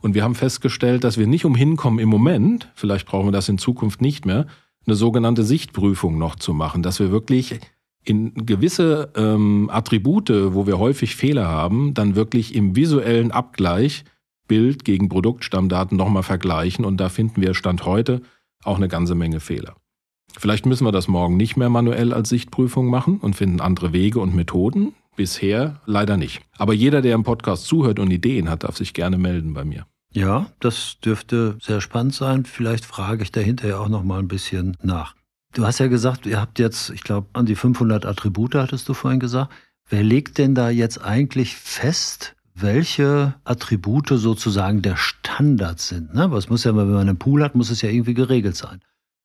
Und 0.01 0.15
wir 0.15 0.23
haben 0.23 0.33
festgestellt, 0.33 1.03
dass 1.03 1.19
wir 1.19 1.27
nicht 1.27 1.45
umhin 1.45 1.75
kommen 1.75 1.99
im 1.99 2.09
Moment, 2.09 2.71
vielleicht 2.73 3.07
brauchen 3.07 3.27
wir 3.27 3.31
das 3.31 3.49
in 3.49 3.59
Zukunft 3.59 4.01
nicht 4.01 4.25
mehr, 4.25 4.47
eine 4.87 4.95
sogenannte 4.95 5.43
Sichtprüfung 5.43 6.17
noch 6.17 6.35
zu 6.35 6.55
machen, 6.55 6.81
dass 6.81 6.99
wir 6.99 7.11
wirklich 7.11 7.59
in 8.03 8.33
gewisse 8.33 9.11
ähm, 9.15 9.69
Attribute, 9.71 10.31
wo 10.53 10.65
wir 10.65 10.79
häufig 10.79 11.15
Fehler 11.15 11.47
haben, 11.47 11.93
dann 11.93 12.15
wirklich 12.15 12.55
im 12.55 12.75
visuellen 12.75 13.31
Abgleich 13.31 14.05
Bild 14.49 14.83
gegen 14.83 15.07
Produktstammdaten 15.07 15.95
nochmal 15.95 16.23
vergleichen 16.23 16.83
und 16.83 16.97
da 16.97 17.07
finden 17.07 17.41
wir 17.41 17.53
Stand 17.53 17.85
heute 17.85 18.21
auch 18.65 18.75
eine 18.75 18.89
ganze 18.89 19.15
Menge 19.15 19.39
Fehler. 19.39 19.77
Vielleicht 20.37 20.65
müssen 20.65 20.85
wir 20.85 20.91
das 20.91 21.07
morgen 21.07 21.37
nicht 21.37 21.55
mehr 21.55 21.69
manuell 21.69 22.13
als 22.13 22.27
Sichtprüfung 22.27 22.87
machen 22.87 23.19
und 23.19 23.37
finden 23.37 23.61
andere 23.61 23.93
Wege 23.93 24.19
und 24.19 24.35
Methoden. 24.35 24.93
Bisher 25.15 25.81
leider 25.85 26.17
nicht. 26.17 26.41
Aber 26.57 26.73
jeder, 26.73 27.01
der 27.01 27.15
im 27.15 27.23
Podcast 27.23 27.65
zuhört 27.65 27.99
und 27.99 28.11
Ideen 28.11 28.49
hat, 28.49 28.63
darf 28.63 28.77
sich 28.77 28.93
gerne 28.93 29.17
melden 29.17 29.53
bei 29.53 29.63
mir. 29.63 29.85
Ja, 30.11 30.47
das 30.59 30.97
dürfte 31.03 31.57
sehr 31.61 31.81
spannend 31.81 32.15
sein. 32.15 32.45
Vielleicht 32.45 32.85
frage 32.85 33.23
ich 33.23 33.31
dahinter 33.31 33.67
ja 33.67 33.79
auch 33.79 33.89
noch 33.89 34.03
mal 34.03 34.19
ein 34.19 34.27
bisschen 34.27 34.75
nach. 34.81 35.15
Du 35.53 35.65
hast 35.65 35.79
ja 35.79 35.87
gesagt, 35.87 36.25
ihr 36.25 36.39
habt 36.39 36.59
jetzt, 36.59 36.89
ich 36.91 37.03
glaube, 37.03 37.27
an 37.33 37.45
die 37.45 37.55
500 37.55 38.05
Attribute 38.05 38.55
hattest 38.55 38.87
du 38.87 38.93
vorhin 38.93 39.19
gesagt. 39.19 39.51
Wer 39.89 40.03
legt 40.03 40.37
denn 40.37 40.53
da 40.53 40.69
jetzt 40.69 41.03
eigentlich 41.03 41.55
fest, 41.55 42.35
welche 42.61 43.35
Attribute 43.43 44.09
sozusagen 44.09 44.81
der 44.81 44.95
Standard 44.95 45.79
sind? 45.79 46.13
Ne? 46.13 46.31
Was 46.31 46.49
muss 46.49 46.63
ja, 46.63 46.75
wenn 46.75 46.89
man 46.89 47.07
einen 47.07 47.19
Pool 47.19 47.43
hat, 47.43 47.55
muss 47.55 47.69
es 47.69 47.81
ja 47.81 47.89
irgendwie 47.89 48.13
geregelt 48.13 48.55
sein. 48.55 48.81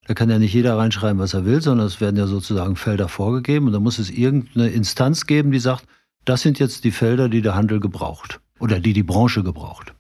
Da 0.06 0.14
kann 0.14 0.28
ja 0.28 0.38
nicht 0.38 0.52
jeder 0.52 0.76
reinschreiben, 0.76 1.18
was 1.18 1.34
er 1.34 1.46
will, 1.46 1.62
sondern 1.62 1.86
es 1.86 2.00
werden 2.00 2.16
ja 2.16 2.26
sozusagen 2.26 2.76
Felder 2.76 3.08
vorgegeben 3.08 3.66
und 3.66 3.72
da 3.72 3.80
muss 3.80 3.98
es 3.98 4.10
irgendeine 4.10 4.68
Instanz 4.68 5.26
geben, 5.26 5.50
die 5.50 5.58
sagt, 5.58 5.86
das 6.24 6.42
sind 6.42 6.58
jetzt 6.58 6.84
die 6.84 6.90
Felder, 6.90 7.28
die 7.28 7.42
der 7.42 7.54
Handel 7.54 7.80
gebraucht 7.80 8.40
oder 8.58 8.80
die 8.80 8.92
die 8.92 9.02
Branche 9.02 9.42
gebraucht. 9.42 9.94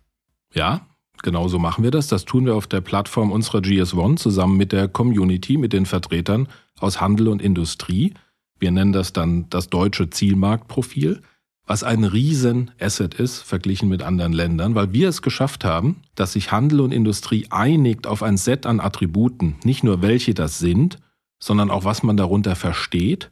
Ja, 0.52 0.86
genau 1.22 1.48
so 1.48 1.58
machen 1.58 1.84
wir 1.84 1.90
das. 1.90 2.06
Das 2.08 2.24
tun 2.24 2.46
wir 2.46 2.54
auf 2.54 2.66
der 2.66 2.80
Plattform 2.80 3.32
unserer 3.32 3.58
GS1 3.58 4.16
zusammen 4.16 4.56
mit 4.56 4.72
der 4.72 4.88
Community, 4.88 5.56
mit 5.56 5.72
den 5.72 5.86
Vertretern 5.86 6.48
aus 6.78 7.00
Handel 7.00 7.28
und 7.28 7.40
Industrie. 7.40 8.14
Wir 8.58 8.70
nennen 8.70 8.92
das 8.92 9.12
dann 9.12 9.48
das 9.50 9.68
deutsche 9.68 10.10
Zielmarktprofil 10.10 11.22
was 11.66 11.82
ein 11.82 12.04
Riesen-Asset 12.04 13.14
ist, 13.14 13.40
verglichen 13.40 13.88
mit 13.88 14.02
anderen 14.02 14.32
Ländern, 14.32 14.74
weil 14.74 14.92
wir 14.92 15.08
es 15.08 15.22
geschafft 15.22 15.64
haben, 15.64 16.02
dass 16.14 16.34
sich 16.34 16.52
Handel 16.52 16.80
und 16.80 16.92
Industrie 16.92 17.46
einigt 17.50 18.06
auf 18.06 18.22
ein 18.22 18.36
Set 18.36 18.66
an 18.66 18.80
Attributen, 18.80 19.56
nicht 19.64 19.82
nur 19.82 20.02
welche 20.02 20.34
das 20.34 20.58
sind, 20.58 20.98
sondern 21.38 21.70
auch 21.70 21.84
was 21.84 22.02
man 22.02 22.16
darunter 22.16 22.56
versteht 22.56 23.30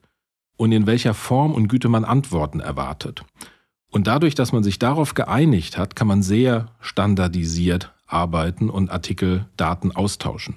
und 0.57 0.73
in 0.73 0.87
welcher 0.87 1.15
Form 1.15 1.53
und 1.53 1.69
Güte 1.69 1.89
man 1.89 2.05
Antworten 2.05 2.61
erwartet. 2.61 3.25
Und 3.91 4.07
dadurch, 4.07 4.35
dass 4.35 4.53
man 4.53 4.63
sich 4.63 4.79
darauf 4.79 5.13
geeinigt 5.13 5.77
hat, 5.77 5.95
kann 5.95 6.07
man 6.07 6.23
sehr 6.23 6.69
standardisiert 6.81 7.93
arbeiten 8.07 8.71
und 8.71 8.91
Artikeldaten 8.91 9.93
austauschen. 9.93 10.57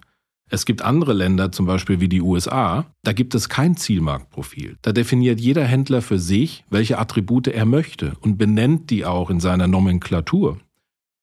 Es 0.49 0.65
gibt 0.65 0.84
andere 0.84 1.13
Länder, 1.13 1.51
zum 1.51 1.65
Beispiel 1.65 1.99
wie 1.99 2.10
die 2.10 2.21
USA, 2.21 2.86
da 3.03 3.13
gibt 3.13 3.34
es 3.34 3.49
kein 3.49 3.77
Zielmarktprofil. 3.77 4.77
Da 4.84 4.91
definiert 4.91 5.39
jeder 5.39 5.65
Händler 5.65 6.01
für 6.03 6.19
sich, 6.19 6.63
welche 6.69 6.99
Attribute 6.99 7.47
er 7.47 7.65
möchte 7.65 8.13
und 8.21 8.38
benennt 8.38 8.91
die 8.91 9.05
auch 9.05 9.31
in 9.31 9.39
seiner 9.39 9.67
Nomenklatur. 9.67 10.60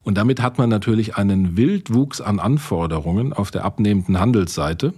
Und 0.02 0.18
damit 0.18 0.42
hat 0.42 0.58
man 0.58 0.68
natürlich 0.68 1.16
einen 1.16 1.56
Wildwuchs 1.56 2.20
an 2.20 2.40
Anforderungen 2.40 3.32
auf 3.32 3.52
der 3.52 3.64
abnehmenden 3.64 4.18
Handelsseite. 4.18 4.92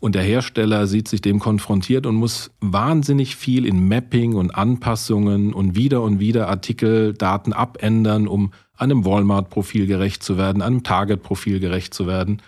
Und 0.00 0.14
der 0.14 0.22
Hersteller 0.22 0.86
sieht 0.86 1.08
sich 1.08 1.20
dem 1.20 1.38
konfrontiert 1.38 2.06
und 2.06 2.16
muss 2.16 2.50
wahnsinnig 2.60 3.36
viel 3.36 3.66
in 3.66 3.86
Mapping 3.86 4.34
und 4.34 4.54
Anpassungen 4.54 5.52
und 5.52 5.76
wieder 5.76 6.02
und 6.02 6.18
wieder 6.18 6.48
Artikeldaten 6.48 7.52
abändern, 7.52 8.26
um 8.26 8.52
einem 8.76 9.04
Walmart-Profil 9.04 9.86
gerecht 9.86 10.22
zu 10.22 10.38
werden, 10.38 10.62
einem 10.62 10.82
Target-Profil 10.82 11.60
gerecht 11.60 11.94
zu 11.94 12.06
werden. 12.06 12.40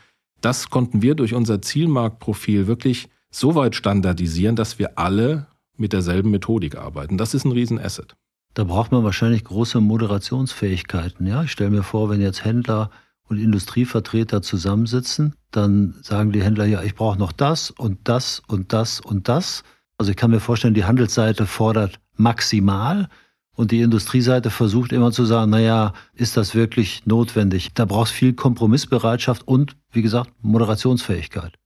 Das 0.42 0.68
konnten 0.68 1.00
wir 1.00 1.14
durch 1.14 1.35
unser 1.35 1.62
Zielmarktprofil 1.62 2.66
wirklich 2.66 3.09
so 3.31 3.55
weit 3.55 3.74
standardisieren, 3.74 4.57
dass 4.57 4.78
wir 4.78 4.98
alle 4.98 5.46
mit 5.76 5.94
derselben 5.94 6.31
Methodik 6.31 6.76
arbeiten. 6.76 7.16
Das 7.16 7.33
ist 7.33 7.44
ein 7.44 7.52
Riesenasset. 7.52 8.14
Da 8.55 8.64
braucht 8.64 8.92
man 8.92 9.05
wahrscheinlich 9.05 9.44
große 9.44 9.81
Moderationsfähigkeiten. 9.81 11.26
Ja, 11.26 11.44
ich 11.44 11.52
stelle 11.52 11.70
mir 11.70 11.83
vor, 11.83 12.11
wenn 12.11 12.20
jetzt 12.20 12.44
Händler 12.44 12.90
und 13.28 13.38
Industrievertreter 13.38 14.42
zusammensitzen, 14.42 15.35
dann 15.52 15.94
sagen 16.02 16.33
die 16.33 16.42
Händler 16.42 16.66
ja, 16.66 16.83
ich 16.83 16.94
brauche 16.94 17.18
noch 17.18 17.33
das 17.33 17.70
und 17.70 18.00
das 18.05 18.42
und 18.46 18.74
das 18.74 19.00
und 19.00 19.28
das. 19.28 19.62
Also 19.96 20.11
ich 20.11 20.16
kann 20.16 20.31
mir 20.31 20.40
vorstellen, 20.40 20.74
die 20.74 20.85
Handelsseite 20.85 21.46
fordert 21.46 22.00
maximal 22.16 23.09
und 23.54 23.70
die 23.70 23.80
Industrieseite 23.80 24.50
versucht 24.50 24.92
immer 24.92 25.12
zu 25.12 25.24
sagen, 25.24 25.50
naja, 25.50 25.92
ist 26.14 26.36
das 26.36 26.54
wirklich 26.54 27.06
notwendig? 27.06 27.70
Da 27.74 27.84
brauchst 27.84 28.12
viel 28.12 28.32
Kompromissbereitschaft 28.32 29.46
und, 29.46 29.76
wie 29.90 30.02
gesagt, 30.02 30.30
Moderationsfähigkeit. 30.40 31.58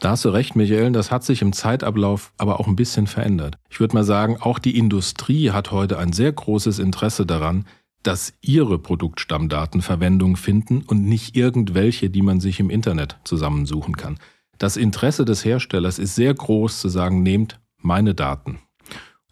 Da 0.00 0.10
hast 0.10 0.24
du 0.24 0.30
recht, 0.30 0.56
Michael, 0.56 0.90
das 0.92 1.12
hat 1.12 1.22
sich 1.22 1.42
im 1.42 1.52
Zeitablauf 1.52 2.32
aber 2.36 2.58
auch 2.58 2.66
ein 2.66 2.74
bisschen 2.74 3.06
verändert. 3.06 3.58
Ich 3.70 3.78
würde 3.78 3.94
mal 3.94 4.04
sagen, 4.04 4.36
auch 4.40 4.58
die 4.58 4.76
Industrie 4.76 5.50
hat 5.50 5.70
heute 5.70 5.98
ein 5.98 6.12
sehr 6.12 6.32
großes 6.32 6.80
Interesse 6.80 7.24
daran, 7.24 7.66
dass 8.02 8.32
ihre 8.40 8.78
Produktstammdaten 8.78 9.80
Verwendung 9.80 10.36
finden 10.36 10.82
und 10.82 11.04
nicht 11.04 11.36
irgendwelche, 11.36 12.10
die 12.10 12.22
man 12.22 12.40
sich 12.40 12.58
im 12.58 12.68
Internet 12.68 13.18
zusammensuchen 13.22 13.96
kann. 13.96 14.18
Das 14.58 14.76
Interesse 14.76 15.24
des 15.24 15.44
Herstellers 15.44 15.98
ist 15.98 16.16
sehr 16.16 16.34
groß 16.34 16.80
zu 16.80 16.88
sagen, 16.88 17.22
nehmt 17.22 17.60
meine 17.78 18.14
Daten. 18.14 18.58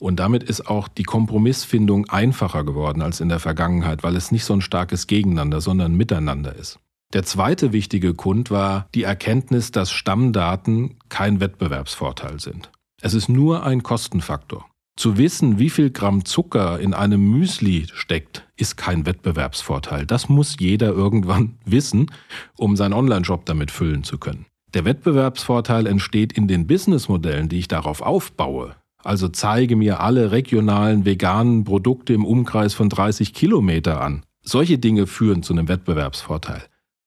Und 0.01 0.17
damit 0.17 0.43
ist 0.43 0.67
auch 0.67 0.89
die 0.89 1.03
Kompromissfindung 1.03 2.09
einfacher 2.09 2.65
geworden 2.65 3.03
als 3.03 3.21
in 3.21 3.29
der 3.29 3.39
Vergangenheit, 3.39 4.03
weil 4.03 4.17
es 4.17 4.33
nicht 4.33 4.45
so 4.45 4.55
ein 4.55 4.63
starkes 4.63 5.07
Gegeneinander, 5.07 5.61
sondern 5.61 5.95
Miteinander 5.95 6.57
ist. 6.57 6.81
Der 7.13 7.25
zweite 7.25 7.73
wichtige 7.73 8.15
Grund 8.15 8.51
war 8.51 8.89
die 8.95 9.03
Erkenntnis, 9.03 9.73
dass 9.73 9.91
Stammdaten 9.91 10.97
kein 11.11 11.41
Wettbewerbsvorteil 11.41 12.41
sind. 12.41 12.71
Es 13.03 13.13
ist 13.13 13.29
nur 13.29 13.67
ein 13.67 13.83
Kostenfaktor. 13.83 14.65
Zu 14.97 15.19
wissen, 15.19 15.59
wie 15.59 15.71
viel 15.71 15.91
Gramm 15.91 16.25
Zucker 16.25 16.81
in 16.81 16.95
einem 16.95 17.31
Müsli 17.31 17.87
steckt, 17.93 18.47
ist 18.57 18.77
kein 18.77 19.07
Wettbewerbsvorteil. 19.07 20.07
Das 20.07 20.29
muss 20.29 20.57
jeder 20.59 20.89
irgendwann 20.89 21.59
wissen, 21.67 22.11
um 22.57 22.77
seinen 22.77 22.95
Online-Shop 22.95 23.45
damit 23.45 23.71
füllen 23.71 24.05
zu 24.05 24.17
können. 24.17 24.47
Der 24.73 24.85
Wettbewerbsvorteil 24.85 25.87
entsteht 25.87 26.33
in 26.33 26.49
den 26.49 26.67
Businessmodellen, 26.67 27.49
die 27.49 27.59
ich 27.59 27.69
darauf 27.69 28.03
aufbaue. 28.03 28.77
Also 29.03 29.29
zeige 29.29 29.77
mir 29.77 30.01
alle 30.01 30.31
regionalen 30.31 31.05
veganen 31.05 31.65
Produkte 31.65 32.13
im 32.13 32.25
Umkreis 32.25 32.75
von 32.75 32.89
30 32.89 33.33
Kilometer 33.35 34.01
an. 34.01 34.25
Solche 34.43 34.79
Dinge 34.79 35.07
führen 35.07 35.43
zu 35.43 35.53
einem 35.53 35.69
Wettbewerbsvorteil. 35.69 36.63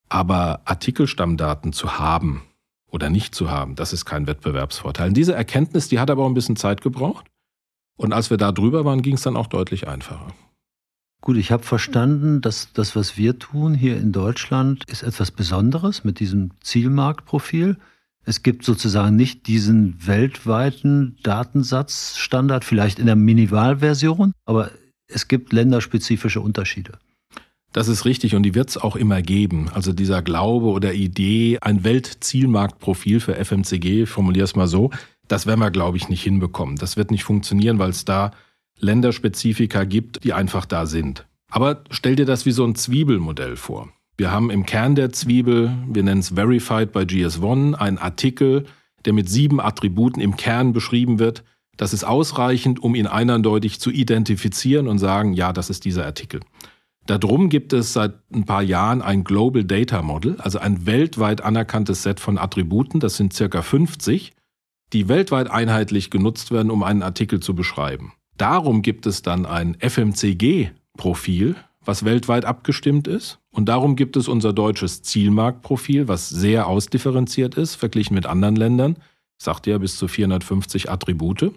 Aber 0.09 0.61
Artikelstammdaten 0.65 1.73
zu 1.73 1.97
haben 1.99 2.43
oder 2.89 3.09
nicht 3.09 3.33
zu 3.33 3.49
haben, 3.49 3.75
das 3.75 3.93
ist 3.93 4.05
kein 4.05 4.27
Wettbewerbsvorteil. 4.27 5.09
Und 5.09 5.17
diese 5.17 5.33
Erkenntnis, 5.33 5.87
die 5.87 5.99
hat 5.99 6.11
aber 6.11 6.23
auch 6.23 6.27
ein 6.27 6.35
bisschen 6.35 6.55
Zeit 6.55 6.81
gebraucht. 6.81 7.25
Und 7.95 8.13
als 8.13 8.29
wir 8.29 8.37
da 8.37 8.51
drüber 8.51 8.85
waren, 8.85 9.01
ging 9.01 9.15
es 9.15 9.21
dann 9.21 9.37
auch 9.37 9.47
deutlich 9.47 9.87
einfacher. 9.87 10.27
Gut, 11.21 11.37
ich 11.37 11.51
habe 11.51 11.63
verstanden, 11.63 12.41
dass 12.41 12.73
das, 12.73 12.95
was 12.95 13.17
wir 13.17 13.39
tun 13.39 13.73
hier 13.73 13.97
in 13.97 14.11
Deutschland, 14.11 14.83
ist 14.87 15.03
etwas 15.03 15.31
Besonderes 15.31 16.03
mit 16.03 16.19
diesem 16.19 16.51
Zielmarktprofil. 16.61 17.77
Es 18.25 18.41
gibt 18.41 18.63
sozusagen 18.63 19.15
nicht 19.15 19.47
diesen 19.47 19.95
weltweiten 20.07 21.17
Datensatzstandard, 21.23 22.63
vielleicht 22.63 22.99
in 22.99 23.05
der 23.05 23.15
Minimalversion, 23.15 24.33
aber 24.45 24.71
es 25.07 25.27
gibt 25.27 25.51
länderspezifische 25.51 26.39
Unterschiede. 26.39 26.99
Das 27.73 27.87
ist 27.87 28.05
richtig 28.05 28.35
und 28.35 28.43
die 28.43 28.55
wird 28.55 28.69
es 28.69 28.77
auch 28.77 28.95
immer 28.95 29.21
geben. 29.21 29.69
Also 29.73 29.93
dieser 29.93 30.21
Glaube 30.21 30.67
oder 30.67 30.93
Idee, 30.93 31.57
ein 31.59 31.83
Weltzielmarktprofil 31.83 33.19
für 33.19 33.43
FMCG, 33.43 34.03
ich 34.03 34.09
formuliere 34.09 34.45
es 34.45 34.55
mal 34.55 34.67
so, 34.67 34.91
das 35.27 35.47
werden 35.47 35.59
wir, 35.59 35.71
glaube 35.71 35.97
ich, 35.97 36.07
nicht 36.07 36.21
hinbekommen. 36.23 36.75
Das 36.75 36.97
wird 36.97 37.09
nicht 37.09 37.23
funktionieren, 37.23 37.79
weil 37.79 37.89
es 37.89 38.05
da 38.05 38.31
Länderspezifika 38.79 39.85
gibt, 39.85 40.23
die 40.23 40.33
einfach 40.33 40.65
da 40.65 40.85
sind. 40.85 41.25
Aber 41.49 41.83
stell 41.89 42.15
dir 42.15 42.25
das 42.25 42.45
wie 42.45 42.51
so 42.51 42.63
ein 42.63 42.75
Zwiebelmodell 42.75 43.55
vor. 43.55 43.89
Wir 44.15 44.31
haben 44.31 44.51
im 44.51 44.65
Kern 44.65 44.95
der 44.95 45.11
Zwiebel, 45.11 45.75
wir 45.87 46.03
nennen 46.03 46.19
es 46.19 46.29
Verified 46.29 46.91
by 46.91 46.99
GS1, 46.99 47.73
einen 47.73 47.97
Artikel, 47.97 48.65
der 49.05 49.13
mit 49.13 49.27
sieben 49.27 49.59
Attributen 49.59 50.21
im 50.21 50.37
Kern 50.37 50.71
beschrieben 50.71 51.17
wird. 51.17 51.43
Das 51.77 51.93
ist 51.93 52.03
ausreichend, 52.03 52.81
um 52.81 52.93
ihn 52.93 53.07
eindeutig 53.07 53.79
zu 53.79 53.89
identifizieren 53.89 54.87
und 54.87 54.99
sagen, 54.99 55.33
ja, 55.33 55.51
das 55.51 55.71
ist 55.71 55.85
dieser 55.85 56.05
Artikel. 56.05 56.41
Darum 57.07 57.49
gibt 57.49 57.73
es 57.73 57.91
seit 57.91 58.13
ein 58.31 58.45
paar 58.45 58.61
Jahren 58.61 59.01
ein 59.01 59.23
Global 59.23 59.65
Data 59.65 60.01
Model, 60.01 60.39
also 60.39 60.59
ein 60.59 60.85
weltweit 60.85 61.41
anerkanntes 61.41 62.03
Set 62.03 62.19
von 62.19 62.37
Attributen, 62.37 62.99
das 62.99 63.17
sind 63.17 63.33
circa 63.33 63.61
50, 63.61 64.31
die 64.93 65.09
weltweit 65.09 65.49
einheitlich 65.49 66.11
genutzt 66.11 66.51
werden, 66.51 66.71
um 66.71 66.83
einen 66.83 67.01
Artikel 67.01 67.39
zu 67.41 67.55
beschreiben. 67.55 68.13
Darum 68.37 68.83
gibt 68.83 69.05
es 69.05 69.21
dann 69.21 69.45
ein 69.45 69.75
FMCG-Profil, 69.79 71.55
was 71.85 72.05
weltweit 72.05 72.45
abgestimmt 72.45 73.07
ist. 73.07 73.39
Und 73.51 73.69
darum 73.69 73.95
gibt 73.95 74.17
es 74.17 74.27
unser 74.27 74.53
deutsches 74.53 75.01
Zielmarktprofil, 75.03 76.07
was 76.07 76.29
sehr 76.29 76.67
ausdifferenziert 76.67 77.55
ist, 77.55 77.75
verglichen 77.75 78.15
mit 78.15 78.25
anderen 78.25 78.55
Ländern. 78.55 78.97
Ich 79.37 79.45
sagte 79.45 79.71
ja 79.71 79.77
bis 79.77 79.97
zu 79.97 80.07
450 80.07 80.89
Attribute. 80.89 81.51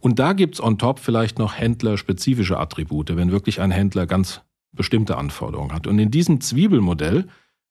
Und 0.00 0.18
da 0.18 0.32
gibt 0.32 0.54
es 0.54 0.62
on 0.62 0.78
top 0.78 0.98
vielleicht 0.98 1.38
noch 1.38 1.54
händlerspezifische 1.54 2.58
Attribute, 2.58 3.16
wenn 3.16 3.30
wirklich 3.32 3.60
ein 3.60 3.70
Händler 3.70 4.06
ganz 4.06 4.40
bestimmte 4.72 5.16
Anforderungen 5.16 5.72
hat. 5.72 5.86
Und 5.86 5.98
in 5.98 6.10
diesem 6.10 6.40
Zwiebelmodell 6.40 7.26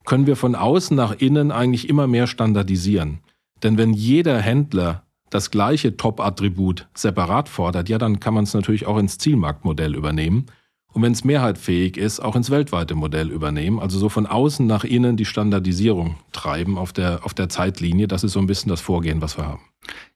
können 0.05 0.27
wir 0.27 0.35
von 0.35 0.55
außen 0.55 0.95
nach 0.95 1.13
innen 1.13 1.51
eigentlich 1.51 1.89
immer 1.89 2.07
mehr 2.07 2.27
standardisieren. 2.27 3.19
Denn 3.63 3.77
wenn 3.77 3.93
jeder 3.93 4.39
Händler 4.39 5.03
das 5.29 5.51
gleiche 5.51 5.97
Top-Attribut 5.97 6.87
separat 6.93 7.49
fordert, 7.49 7.89
ja, 7.89 7.97
dann 7.97 8.19
kann 8.19 8.33
man 8.33 8.43
es 8.43 8.53
natürlich 8.53 8.85
auch 8.85 8.97
ins 8.97 9.17
Zielmarktmodell 9.17 9.95
übernehmen 9.95 10.45
und 10.91 11.03
wenn 11.03 11.11
es 11.11 11.23
mehrheitfähig 11.23 11.97
ist, 11.97 12.19
auch 12.19 12.35
ins 12.35 12.49
weltweite 12.49 12.95
Modell 12.95 13.29
übernehmen. 13.29 13.79
Also 13.79 13.99
so 13.99 14.09
von 14.09 14.25
außen 14.25 14.65
nach 14.65 14.83
innen 14.83 15.17
die 15.17 15.25
Standardisierung 15.25 16.15
treiben 16.31 16.77
auf 16.77 16.93
der, 16.93 17.23
auf 17.25 17.33
der 17.33 17.47
Zeitlinie. 17.47 18.07
Das 18.07 18.23
ist 18.23 18.33
so 18.33 18.39
ein 18.39 18.47
bisschen 18.47 18.69
das 18.69 18.81
Vorgehen, 18.81 19.21
was 19.21 19.37
wir 19.37 19.45
haben. 19.45 19.61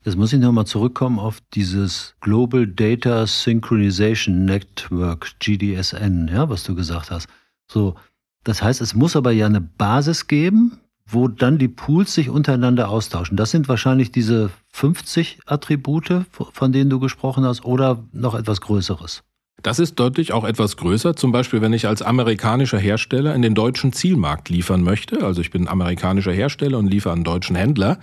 Jetzt 0.04 0.18
muss 0.18 0.34
ich 0.34 0.40
nochmal 0.40 0.66
zurückkommen 0.66 1.20
auf 1.20 1.40
dieses 1.54 2.16
Global 2.22 2.68
Data 2.68 3.26
Synchronization 3.28 4.46
Network, 4.46 5.32
GDSN, 5.40 6.30
ja, 6.34 6.50
was 6.50 6.64
du 6.64 6.76
gesagt 6.76 7.12
hast. 7.12 7.28
So, 7.68 7.96
das 8.44 8.62
heißt, 8.62 8.82
es 8.82 8.96
muss 8.96 9.16
aber 9.16 9.32
ja 9.32 9.46
eine 9.46 9.62
Basis 9.62 10.28
geben, 10.28 10.80
wo 11.06 11.28
dann 11.28 11.60
die 11.60 11.68
Pools 11.68 12.14
sich 12.14 12.30
untereinander 12.30 12.90
austauschen. 12.90 13.38
Das 13.38 13.52
sind 13.52 13.70
wahrscheinlich 13.70 14.12
diese 14.12 14.50
50 14.72 15.40
Attribute, 15.46 16.26
von 16.32 16.72
denen 16.72 16.90
du 16.90 17.00
gesprochen 17.00 17.46
hast, 17.46 17.64
oder 17.64 18.04
noch 18.12 18.36
etwas 18.36 18.60
Größeres. 18.62 19.24
Das 19.63 19.80
ist 19.80 19.95
deutlich 19.95 20.34
auch 20.34 20.43
etwas 20.43 20.76
größer. 20.76 21.15
Zum 21.15 21.32
Beispiel, 21.32 21.62
wenn 21.62 21.71
ich 21.71 21.88
als 21.88 22.02
amerikanischer 22.02 22.78
Hersteller 22.78 23.34
in 23.34 23.41
den 23.41 23.56
deutschen 23.56 23.93
Zielmarkt 23.93 24.49
liefern 24.49 24.84
möchte, 24.84 25.23
also 25.26 25.39
ich 25.39 25.52
bin 25.52 25.69
amerikanischer 25.69 26.34
Hersteller 26.34 26.78
und 26.78 26.88
liefere 26.88 27.13
einen 27.13 27.23
deutschen 27.23 27.56
Händler, 27.56 27.97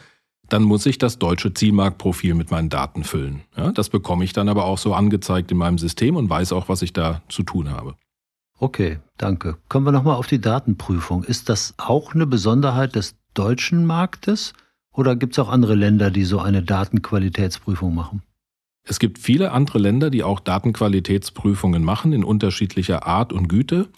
dann 0.48 0.62
muss 0.62 0.86
ich 0.86 0.96
das 0.96 1.18
deutsche 1.18 1.52
Zielmarktprofil 1.52 2.34
mit 2.34 2.50
meinen 2.50 2.70
Daten 2.70 3.04
füllen. 3.04 3.42
Ja, 3.56 3.72
das 3.72 3.90
bekomme 3.90 4.24
ich 4.24 4.32
dann 4.32 4.48
aber 4.48 4.64
auch 4.64 4.78
so 4.78 4.94
angezeigt 4.94 5.52
in 5.52 5.58
meinem 5.58 5.76
System 5.76 6.16
und 6.16 6.30
weiß 6.30 6.52
auch, 6.54 6.70
was 6.70 6.80
ich 6.80 6.94
da 6.94 7.20
zu 7.28 7.42
tun 7.42 7.70
habe. 7.70 7.94
Okay, 8.58 8.98
danke. 9.18 9.58
Kommen 9.68 9.86
wir 9.86 9.92
nochmal 9.92 10.16
auf 10.16 10.26
die 10.26 10.40
Datenprüfung. 10.40 11.24
Ist 11.24 11.50
das 11.50 11.74
auch 11.76 12.14
eine 12.14 12.26
Besonderheit 12.26 12.94
des 12.94 13.16
deutschen 13.34 13.84
Marktes 13.84 14.54
oder 14.92 15.14
gibt 15.14 15.34
es 15.34 15.38
auch 15.38 15.50
andere 15.50 15.74
Länder, 15.74 16.10
die 16.10 16.24
so 16.24 16.40
eine 16.40 16.62
Datenqualitätsprüfung 16.62 17.94
machen? 17.94 18.22
Es 18.82 18.98
gibt 18.98 19.18
viele 19.18 19.52
andere 19.52 19.78
Länder, 19.78 20.10
die 20.10 20.22
auch 20.22 20.40
Datenqualitätsprüfungen 20.40 21.84
machen 21.84 22.12
in 22.12 22.24
unterschiedlicher 22.24 23.06
Art 23.06 23.32
und 23.32 23.48
Güte. 23.48 23.88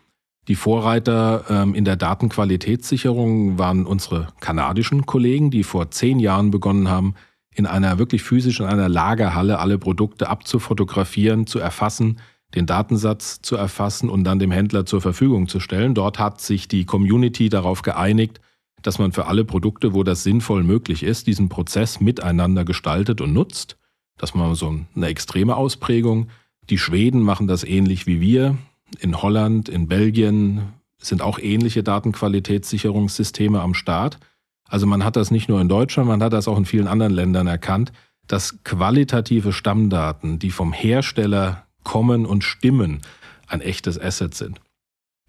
Die 0.49 0.57
Vorreiter 0.57 1.45
ähm, 1.49 1.75
in 1.75 1.85
der 1.85 1.97
Datenqualitätssicherung 1.97 3.59
waren 3.59 3.87
unsere 3.87 4.29
kanadischen 4.41 5.07
Kollegen, 5.07 5.51
die 5.51 5.63
vor 5.63 5.91
zehn 5.93 6.19
Jahren 6.19 6.51
begonnen 6.51 6.89
haben, 6.89 7.15
in 7.55 7.67
einer 7.67 7.99
wirklich 7.99 8.23
physisch 8.23 8.61
in 8.61 8.67
einer 8.67 8.89
Lagerhalle 8.89 9.59
alle 9.59 9.79
Produkte 9.79 10.29
abzufotografieren, 10.29 11.47
zu 11.47 11.59
erfassen, 11.59 12.19
den 12.55 12.67
Datensatz 12.67 13.41
zu 13.41 13.57
erfassen 13.57 14.09
und 14.09 14.25
dann 14.25 14.39
dem 14.39 14.51
Händler 14.51 14.85
zur 14.85 15.01
Verfügung 15.01 15.49
zu 15.49 15.61
stellen. 15.61 15.95
Dort 15.95 16.19
hat 16.19 16.41
sich 16.41 16.67
die 16.67 16.85
Community 16.85 17.49
darauf 17.49 17.83
geeinigt, 17.83 18.41
dass 18.83 18.99
man 18.99 19.13
für 19.13 19.27
alle 19.27 19.45
Produkte, 19.45 19.95
wo 19.95 20.03
das 20.03 20.25
sinnvoll 20.25 20.65
möglich 20.65 21.03
ist, 21.03 21.27
diesen 21.29 21.49
Prozess 21.49 22.01
miteinander 22.01 22.65
gestaltet 22.65 23.21
und 23.21 23.33
nutzt. 23.33 23.79
Das 24.23 24.37
war 24.37 24.55
so 24.55 24.73
eine 24.95 25.07
extreme 25.09 25.57
Ausprägung. 25.57 26.29
Die 26.71 26.79
Schweden 26.79 27.23
machen 27.23 27.49
das 27.49 27.65
ähnlich 27.65 28.07
wie 28.07 28.21
wir. 28.21 28.57
In 29.01 29.21
Holland, 29.21 29.69
in 29.69 29.89
Belgien 29.89 30.75
sind 30.99 31.23
auch 31.23 31.41
ähnliche 31.41 31.83
Datenqualitätssicherungssysteme 31.83 33.61
am 33.61 33.75
Start. 33.75 34.21
Also 34.69 34.87
man 34.87 35.05
hat 35.05 35.17
das 35.17 35.33
nicht 35.33 35.49
nur 35.49 35.61
in 35.61 35.69
Deutschland, 35.69 36.09
man 36.09 36.23
hat 36.23 36.33
das 36.33 36.47
auch 36.47 36.57
in 36.57 36.67
vielen 36.67 36.87
anderen 36.87 37.13
Ländern 37.13 37.49
erkannt, 37.49 37.93
dass 38.29 38.63
qualitative 38.63 39.53
Stammdaten, 39.53 40.39
die 40.39 40.51
vom 40.51 40.73
Hersteller 40.73 41.67
kommen 41.83 42.25
und 42.25 42.45
stimmen, 42.45 43.01
ein 43.49 43.61
echtes 43.61 44.01
Asset 44.01 44.37
sind. 44.37 44.61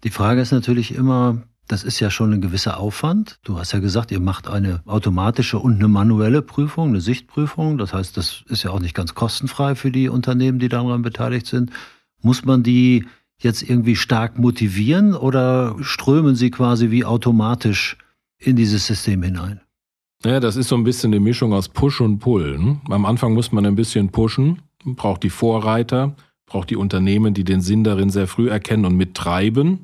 Die 0.04 0.10
Frage 0.10 0.40
ist 0.40 0.52
natürlich 0.52 0.94
immer, 0.94 1.42
das 1.66 1.82
ist 1.82 2.00
ja 2.00 2.10
schon 2.10 2.32
ein 2.32 2.40
gewisser 2.40 2.78
Aufwand. 2.78 3.38
Du 3.42 3.58
hast 3.58 3.72
ja 3.72 3.78
gesagt, 3.78 4.10
ihr 4.10 4.20
macht 4.20 4.48
eine 4.48 4.82
automatische 4.86 5.58
und 5.58 5.76
eine 5.76 5.88
manuelle 5.88 6.42
Prüfung, 6.42 6.90
eine 6.90 7.00
Sichtprüfung. 7.00 7.78
Das 7.78 7.94
heißt, 7.94 8.16
das 8.16 8.44
ist 8.48 8.62
ja 8.64 8.70
auch 8.70 8.80
nicht 8.80 8.94
ganz 8.94 9.14
kostenfrei 9.14 9.74
für 9.74 9.90
die 9.90 10.08
Unternehmen, 10.08 10.58
die 10.58 10.68
daran 10.68 11.02
beteiligt 11.02 11.46
sind. 11.46 11.70
Muss 12.20 12.44
man 12.44 12.62
die 12.62 13.06
jetzt 13.38 13.62
irgendwie 13.62 13.96
stark 13.96 14.38
motivieren 14.38 15.14
oder 15.14 15.76
strömen 15.80 16.36
sie 16.36 16.50
quasi 16.50 16.90
wie 16.90 17.04
automatisch 17.04 17.96
in 18.38 18.56
dieses 18.56 18.86
System 18.86 19.22
hinein? 19.22 19.60
Ja, 20.24 20.40
das 20.40 20.56
ist 20.56 20.68
so 20.68 20.76
ein 20.76 20.84
bisschen 20.84 21.12
eine 21.12 21.20
Mischung 21.20 21.52
aus 21.52 21.68
Push 21.68 22.00
und 22.00 22.18
Pull. 22.18 22.58
Ne? 22.58 22.80
Am 22.88 23.04
Anfang 23.04 23.34
muss 23.34 23.52
man 23.52 23.66
ein 23.66 23.74
bisschen 23.74 24.10
pushen, 24.10 24.62
braucht 24.84 25.22
die 25.22 25.30
Vorreiter, 25.30 26.16
braucht 26.46 26.70
die 26.70 26.76
Unternehmen, 26.76 27.34
die 27.34 27.44
den 27.44 27.60
Sinn 27.60 27.84
darin 27.84 28.10
sehr 28.10 28.26
früh 28.26 28.48
erkennen 28.48 28.86
und 28.86 28.96
mittreiben. 28.96 29.80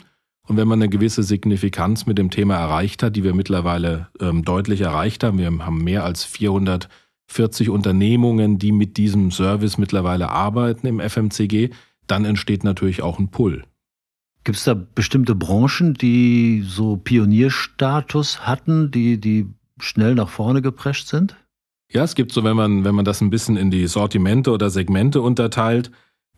Und 0.49 0.57
wenn 0.57 0.69
man 0.69 0.81
eine 0.81 0.89
gewisse 0.89 1.23
Signifikanz 1.23 2.07
mit 2.07 2.19
dem 2.19 2.31
Thema 2.31 2.57
erreicht 2.57 3.03
hat, 3.03 3.15
die 3.17 3.25
wir 3.25 3.35
mittlerweile 3.35 4.09
ähm, 4.21 4.45
deutlich 4.45 4.81
erreicht 4.81 5.23
haben, 5.23 5.39
wir 5.39 5.47
haben 5.47 5.85
mehr 5.85 6.05
als 6.05 6.25
440 6.25 7.71
Unternehmungen, 7.71 8.59
die 8.59 8.73
mit 8.73 8.97
diesem 8.97 9.31
Service 9.31 9.79
mittlerweile 9.79 10.31
arbeiten 10.31 10.87
im 10.87 11.01
FMCG, 11.01 11.71
dann 12.07 12.25
entsteht 12.25 12.65
natürlich 12.65 13.03
auch 13.03 13.19
ein 13.19 13.31
Pull. 13.31 13.65
Gibt 14.43 14.57
es 14.57 14.65
da 14.65 14.75
bestimmte 14.75 15.35
Branchen, 15.35 15.95
die 15.95 16.63
so 16.67 16.97
Pionierstatus 16.97 18.47
hatten, 18.47 18.91
die, 18.91 19.21
die 19.21 19.47
schnell 19.79 20.15
nach 20.15 20.31
vorne 20.31 20.63
geprescht 20.63 21.09
sind? 21.09 21.37
Ja, 21.93 22.05
es 22.05 22.15
gibt 22.15 22.33
so, 22.33 22.45
wenn 22.45 22.57
man, 22.57 22.85
wenn 22.85 22.95
man 22.95 23.05
das 23.05 23.21
ein 23.21 23.31
bisschen 23.31 23.57
in 23.57 23.71
die 23.71 23.87
Sortimente 23.87 24.51
oder 24.53 24.71
Segmente 24.71 25.21
unterteilt, 25.21 25.91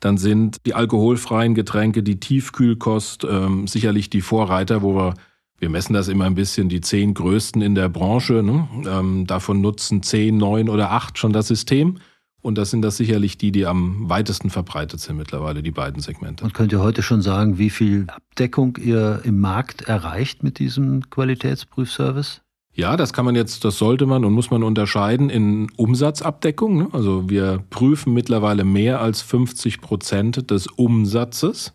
dann 0.03 0.19
sind 0.19 0.57
die 0.67 0.75
alkoholfreien 0.75 1.55
Getränke, 1.55 2.03
die 2.03 2.19
Tiefkühlkost 2.19 3.25
ähm, 3.25 3.69
sicherlich 3.69 4.11
die 4.11 4.21
Vorreiter, 4.21 4.83
wo 4.83 4.97
wir, 4.97 5.15
wir 5.59 5.71
messen 5.71 5.95
das 5.95 6.09
immer 6.09 6.25
ein 6.25 6.35
bisschen, 6.35 6.69
die 6.69 6.81
zehn 6.81 7.15
größten 7.15 7.62
in 7.62 7.77
der 7.77 7.88
Branche. 7.88 8.43
Ne? 8.43 8.69
Ähm, 8.85 9.29
davon 9.29 9.61
nutzen 9.61 10.03
zehn, 10.03 10.37
neun 10.37 10.69
oder 10.69 10.91
acht 10.91 11.19
schon 11.19 11.33
das 11.33 11.47
System. 11.47 11.99
Und 12.41 12.59
das 12.59 12.73
sind 12.73 12.83
das 12.83 12.97
sicherlich 12.97 13.38
die, 13.38 13.53
die 13.53 13.65
am 13.65 14.09
weitesten 14.09 14.51
verbreitet 14.51 14.99
sind 14.99 15.19
mittlerweile, 15.19 15.62
die 15.62 15.71
beiden 15.71 16.03
Segmente. 16.03 16.43
Und 16.43 16.53
könnt 16.53 16.73
ihr 16.73 16.81
heute 16.81 17.03
schon 17.03 17.23
sagen, 17.23 17.59
wie 17.59 17.71
viel 17.71 18.07
Abdeckung 18.09 18.77
ihr 18.79 19.21
im 19.23 19.38
Markt 19.38 19.83
erreicht 19.83 20.43
mit 20.43 20.59
diesem 20.59 21.09
Qualitätsprüfservice? 21.11 22.43
Ja, 22.75 22.97
das 22.97 23.13
kann 23.13 23.27
man 23.27 23.35
jetzt, 23.35 23.65
das 23.67 23.77
sollte 23.77 24.07
man 24.07 24.25
und 24.25 24.33
muss 24.33 24.51
man 24.51 24.63
unterscheiden 24.63 25.29
in 25.29 25.71
Umsatzabdeckung. 25.77 26.77
Ne? 26.79 26.89
Also 26.93 27.29
wir 27.29 27.63
prüfen 27.69 28.15
mittlerweile 28.15 28.65
mehr 28.65 29.01
als 29.01 29.21
50 29.21 29.83
Prozent 29.83 30.51
des 30.51 30.69
Umsatzes. 30.69 31.75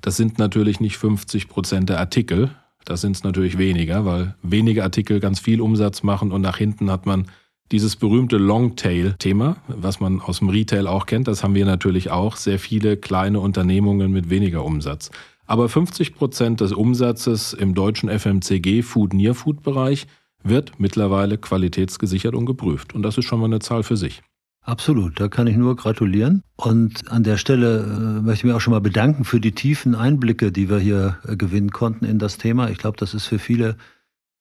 Das 0.00 0.16
sind 0.16 0.38
natürlich 0.38 0.80
nicht 0.80 0.96
50 0.96 1.48
Prozent 1.48 1.90
der 1.90 1.98
Artikel. 1.98 2.50
Das 2.86 3.02
sind 3.02 3.16
es 3.16 3.24
natürlich 3.24 3.58
weniger, 3.58 4.06
weil 4.06 4.36
wenige 4.42 4.84
Artikel 4.84 5.20
ganz 5.20 5.38
viel 5.38 5.60
Umsatz 5.60 6.02
machen 6.02 6.32
und 6.32 6.40
nach 6.40 6.56
hinten 6.56 6.90
hat 6.90 7.04
man 7.04 7.26
dieses 7.70 7.96
berühmte 7.96 8.38
Longtail-Thema, 8.38 9.58
was 9.66 10.00
man 10.00 10.22
aus 10.22 10.38
dem 10.38 10.48
Retail 10.48 10.86
auch 10.86 11.04
kennt. 11.04 11.28
Das 11.28 11.44
haben 11.44 11.54
wir 11.54 11.66
natürlich 11.66 12.10
auch. 12.10 12.36
Sehr 12.36 12.58
viele 12.58 12.96
kleine 12.96 13.40
Unternehmungen 13.40 14.10
mit 14.10 14.30
weniger 14.30 14.64
Umsatz. 14.64 15.10
Aber 15.46 15.68
50 15.68 16.14
Prozent 16.14 16.62
des 16.62 16.72
Umsatzes 16.72 17.52
im 17.52 17.74
deutschen 17.74 18.08
FMCG 18.08 18.82
Food-Near-Food-Bereich 18.82 20.06
wird 20.42 20.78
mittlerweile 20.78 21.38
qualitätsgesichert 21.38 22.34
und 22.34 22.46
geprüft. 22.46 22.94
Und 22.94 23.02
das 23.02 23.18
ist 23.18 23.24
schon 23.24 23.40
mal 23.40 23.46
eine 23.46 23.58
Zahl 23.58 23.82
für 23.82 23.96
sich. 23.96 24.22
Absolut, 24.62 25.18
da 25.18 25.28
kann 25.28 25.46
ich 25.46 25.56
nur 25.56 25.76
gratulieren. 25.76 26.42
Und 26.56 27.10
an 27.10 27.22
der 27.22 27.38
Stelle 27.38 27.80
äh, 27.80 28.20
möchte 28.20 28.40
ich 28.40 28.44
mich 28.44 28.52
auch 28.52 28.60
schon 28.60 28.72
mal 28.72 28.80
bedanken 28.80 29.24
für 29.24 29.40
die 29.40 29.52
tiefen 29.52 29.94
Einblicke, 29.94 30.52
die 30.52 30.68
wir 30.68 30.78
hier 30.78 31.16
äh, 31.26 31.36
gewinnen 31.36 31.70
konnten 31.70 32.04
in 32.04 32.18
das 32.18 32.36
Thema. 32.36 32.68
Ich 32.68 32.76
glaube, 32.76 32.98
das 32.98 33.14
ist 33.14 33.24
für 33.24 33.38
viele 33.38 33.76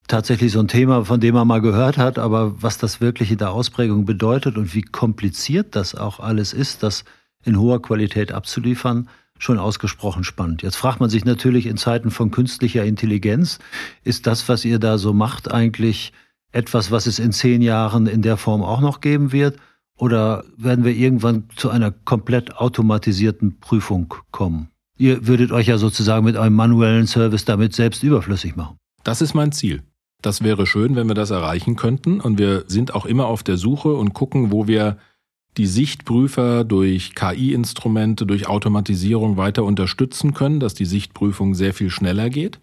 tatsächlich 0.10 0.52
so 0.52 0.60
ein 0.60 0.68
Thema, 0.68 1.06
von 1.06 1.22
dem 1.22 1.36
man 1.36 1.48
mal 1.48 1.62
gehört 1.62 1.98
hat, 1.98 2.20
aber 2.20 2.62
was 2.62 2.78
das 2.78 3.00
wirklich 3.00 3.32
in 3.32 3.38
der 3.38 3.52
Ausprägung 3.52 4.06
bedeutet 4.06 4.58
und 4.58 4.74
wie 4.74 4.82
kompliziert 4.82 5.76
das 5.76 5.96
auch 5.96 6.20
alles 6.20 6.54
ist, 6.54 6.84
das 6.84 7.06
in 7.44 7.60
hoher 7.60 7.82
Qualität 7.82 8.32
abzuliefern, 8.32 9.08
schon 9.40 9.60
ausgesprochen 9.60 10.24
spannend. 10.24 10.62
Jetzt 10.62 10.76
fragt 10.76 11.00
man 11.00 11.10
sich 11.10 11.26
natürlich 11.26 11.66
in 11.66 11.78
Zeiten 11.78 12.12
von 12.12 12.32
künstlicher 12.32 12.84
Intelligenz, 12.86 13.60
ist 14.04 14.28
das, 14.28 14.48
was 14.50 14.66
ihr 14.66 14.80
da 14.80 14.98
so 14.98 15.14
macht, 15.14 15.52
eigentlich 15.52 16.14
etwas, 16.52 16.92
was 16.92 17.06
es 17.06 17.20
in 17.20 17.32
zehn 17.32 17.62
Jahren 17.62 18.08
in 18.08 18.22
der 18.22 18.38
Form 18.38 18.64
auch 18.64 18.82
noch 18.82 19.02
geben 19.02 19.32
wird? 19.32 19.58
Oder 19.98 20.44
werden 20.58 20.86
wir 20.86 20.96
irgendwann 20.96 21.46
zu 21.56 21.70
einer 21.70 21.92
komplett 21.92 22.56
automatisierten 22.58 23.60
Prüfung 23.60 24.14
kommen? 24.32 24.70
Ihr 24.98 25.28
würdet 25.28 25.52
euch 25.52 25.68
ja 25.68 25.78
sozusagen 25.78 26.26
mit 26.26 26.38
einem 26.38 26.56
manuellen 26.56 27.08
Service 27.08 27.46
damit 27.46 27.74
selbst 27.74 28.04
überflüssig 28.04 28.56
machen. 28.56 28.78
Das 29.04 29.22
ist 29.22 29.34
mein 29.34 29.52
Ziel. 29.52 29.84
Das 30.22 30.44
wäre 30.44 30.66
schön, 30.66 30.96
wenn 30.96 31.08
wir 31.08 31.14
das 31.14 31.30
erreichen 31.30 31.76
könnten. 31.76 32.20
Und 32.20 32.40
wir 32.40 32.64
sind 32.68 32.96
auch 32.96 33.06
immer 33.06 33.28
auf 33.28 33.44
der 33.44 33.58
Suche 33.58 33.94
und 33.94 34.14
gucken, 34.14 34.52
wo 34.52 34.68
wir 34.68 34.98
die 35.58 35.68
Sichtprüfer 35.68 36.64
durch 36.64 37.16
KI-Instrumente, 37.16 38.26
durch 38.26 38.48
Automatisierung 38.48 39.38
weiter 39.38 39.64
unterstützen 39.64 40.34
können, 40.34 40.60
dass 40.60 40.74
die 40.74 40.86
Sichtprüfung 40.86 41.56
sehr 41.56 41.74
viel 41.74 41.90
schneller 41.90 42.30
geht. 42.30 42.60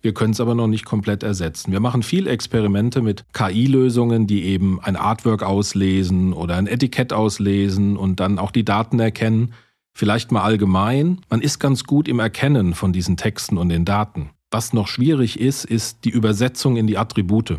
Wir 0.00 0.14
können 0.14 0.32
es 0.32 0.40
aber 0.40 0.54
noch 0.54 0.68
nicht 0.68 0.84
komplett 0.84 1.24
ersetzen. 1.24 1.72
Wir 1.72 1.80
machen 1.80 2.02
viel 2.02 2.28
Experimente 2.28 3.02
mit 3.02 3.24
KI-Lösungen, 3.32 4.26
die 4.26 4.44
eben 4.44 4.80
ein 4.80 4.96
Artwork 4.96 5.42
auslesen 5.42 6.32
oder 6.32 6.56
ein 6.56 6.68
Etikett 6.68 7.12
auslesen 7.12 7.96
und 7.96 8.20
dann 8.20 8.38
auch 8.38 8.52
die 8.52 8.64
Daten 8.64 9.00
erkennen. 9.00 9.54
Vielleicht 9.92 10.30
mal 10.30 10.42
allgemein. 10.42 11.20
Man 11.28 11.40
ist 11.40 11.58
ganz 11.58 11.82
gut 11.82 12.06
im 12.06 12.20
Erkennen 12.20 12.74
von 12.74 12.92
diesen 12.92 13.16
Texten 13.16 13.58
und 13.58 13.70
den 13.70 13.84
Daten. 13.84 14.30
Was 14.50 14.72
noch 14.72 14.86
schwierig 14.86 15.40
ist, 15.40 15.64
ist 15.64 16.04
die 16.04 16.10
Übersetzung 16.10 16.76
in 16.76 16.86
die 16.86 16.96
Attribute. 16.96 17.58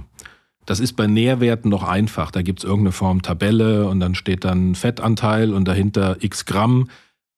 Das 0.70 0.80
ist 0.80 0.94
bei 0.94 1.08
Nährwerten 1.08 1.68
noch 1.72 1.82
einfach. 1.82 2.30
Da 2.30 2.44
gibt 2.44 2.60
es 2.60 2.64
irgendeine 2.64 2.92
Form 2.92 3.24
Tabelle 3.24 3.88
und 3.88 4.00
dann 4.00 4.14
steht 4.14 4.44
dann 4.46 4.76
Fettanteil 4.76 5.52
und 5.52 5.68
dahinter 5.68 6.18
x 6.20 6.46
Gramm. 6.46 6.90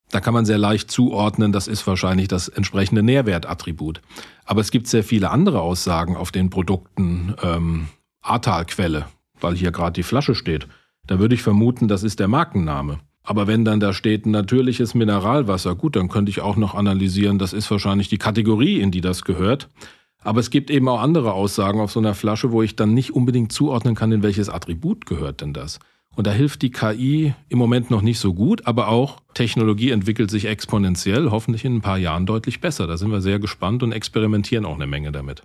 Da 0.09 0.19
kann 0.19 0.33
man 0.33 0.43
sehr 0.43 0.57
leicht 0.57 0.91
zuordnen, 0.91 1.53
das 1.53 1.69
ist 1.69 1.87
wahrscheinlich 1.87 2.27
das 2.27 2.49
entsprechende 2.49 3.03
Nährwertattribut. 3.03 4.01
Aber 4.43 4.59
es 4.59 4.69
gibt 4.69 4.87
sehr 4.87 5.05
viele 5.05 5.29
andere 5.31 5.61
Aussagen 5.61 6.17
auf 6.17 6.33
den 6.33 6.49
Produkten. 6.49 7.33
Ähm, 7.41 7.87
Ahrtalquelle, 8.21 9.05
weil 9.39 9.55
hier 9.55 9.71
gerade 9.71 9.93
die 9.93 10.03
Flasche 10.03 10.35
steht. 10.35 10.67
Da 11.07 11.17
würde 11.17 11.35
ich 11.35 11.41
vermuten, 11.41 11.87
das 11.87 12.03
ist 12.03 12.19
der 12.19 12.27
Markenname. 12.27 12.99
Aber 13.23 13.47
wenn 13.47 13.63
dann 13.63 13.79
da 13.79 13.93
steht 13.93 14.25
natürliches 14.25 14.93
Mineralwasser, 14.93 15.75
gut, 15.75 15.95
dann 15.95 16.09
könnte 16.09 16.31
ich 16.31 16.41
auch 16.41 16.57
noch 16.57 16.75
analysieren, 16.75 17.39
das 17.39 17.53
ist 17.53 17.71
wahrscheinlich 17.71 18.09
die 18.09 18.17
Kategorie, 18.17 18.81
in 18.81 18.91
die 18.91 18.99
das 18.99 19.23
gehört. 19.23 19.69
Aber 20.23 20.39
es 20.39 20.49
gibt 20.49 20.69
eben 20.69 20.87
auch 20.87 21.01
andere 21.01 21.33
Aussagen 21.33 21.79
auf 21.79 21.91
so 21.91 21.99
einer 21.99 22.13
Flasche, 22.13 22.51
wo 22.51 22.61
ich 22.61 22.75
dann 22.75 22.93
nicht 22.93 23.11
unbedingt 23.11 23.51
zuordnen 23.51 23.95
kann, 23.95 24.11
in 24.11 24.23
welches 24.23 24.49
Attribut 24.49 25.05
gehört 25.05 25.41
denn 25.41 25.53
das. 25.53 25.79
Und 26.15 26.27
da 26.27 26.31
hilft 26.31 26.61
die 26.61 26.71
KI 26.71 27.33
im 27.47 27.57
Moment 27.57 27.89
noch 27.89 28.01
nicht 28.01 28.19
so 28.19 28.33
gut, 28.33 28.67
aber 28.67 28.89
auch 28.89 29.21
Technologie 29.33 29.91
entwickelt 29.91 30.29
sich 30.29 30.45
exponentiell, 30.45 31.31
hoffentlich 31.31 31.63
in 31.63 31.75
ein 31.75 31.81
paar 31.81 31.97
Jahren 31.97 32.25
deutlich 32.25 32.59
besser. 32.59 32.85
Da 32.85 32.97
sind 32.97 33.11
wir 33.11 33.21
sehr 33.21 33.39
gespannt 33.39 33.81
und 33.81 33.93
experimentieren 33.93 34.65
auch 34.65 34.75
eine 34.75 34.87
Menge 34.87 35.11
damit. 35.11 35.43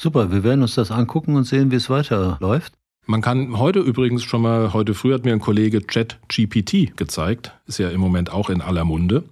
Super, 0.00 0.32
wir 0.32 0.44
werden 0.44 0.62
uns 0.62 0.74
das 0.74 0.90
angucken 0.90 1.36
und 1.36 1.44
sehen, 1.44 1.70
wie 1.70 1.76
es 1.76 1.88
weiterläuft. 1.88 2.74
Man 3.06 3.22
kann 3.22 3.58
heute 3.58 3.80
übrigens 3.80 4.22
schon 4.22 4.42
mal, 4.42 4.72
heute 4.72 4.92
früh 4.92 5.14
hat 5.14 5.24
mir 5.24 5.32
ein 5.32 5.40
Kollege 5.40 5.80
ChatGPT 5.80 6.96
gezeigt, 6.96 7.52
ist 7.66 7.78
ja 7.78 7.88
im 7.88 8.00
Moment 8.00 8.30
auch 8.30 8.50
in 8.50 8.60
aller 8.60 8.84
Munde. 8.84 9.24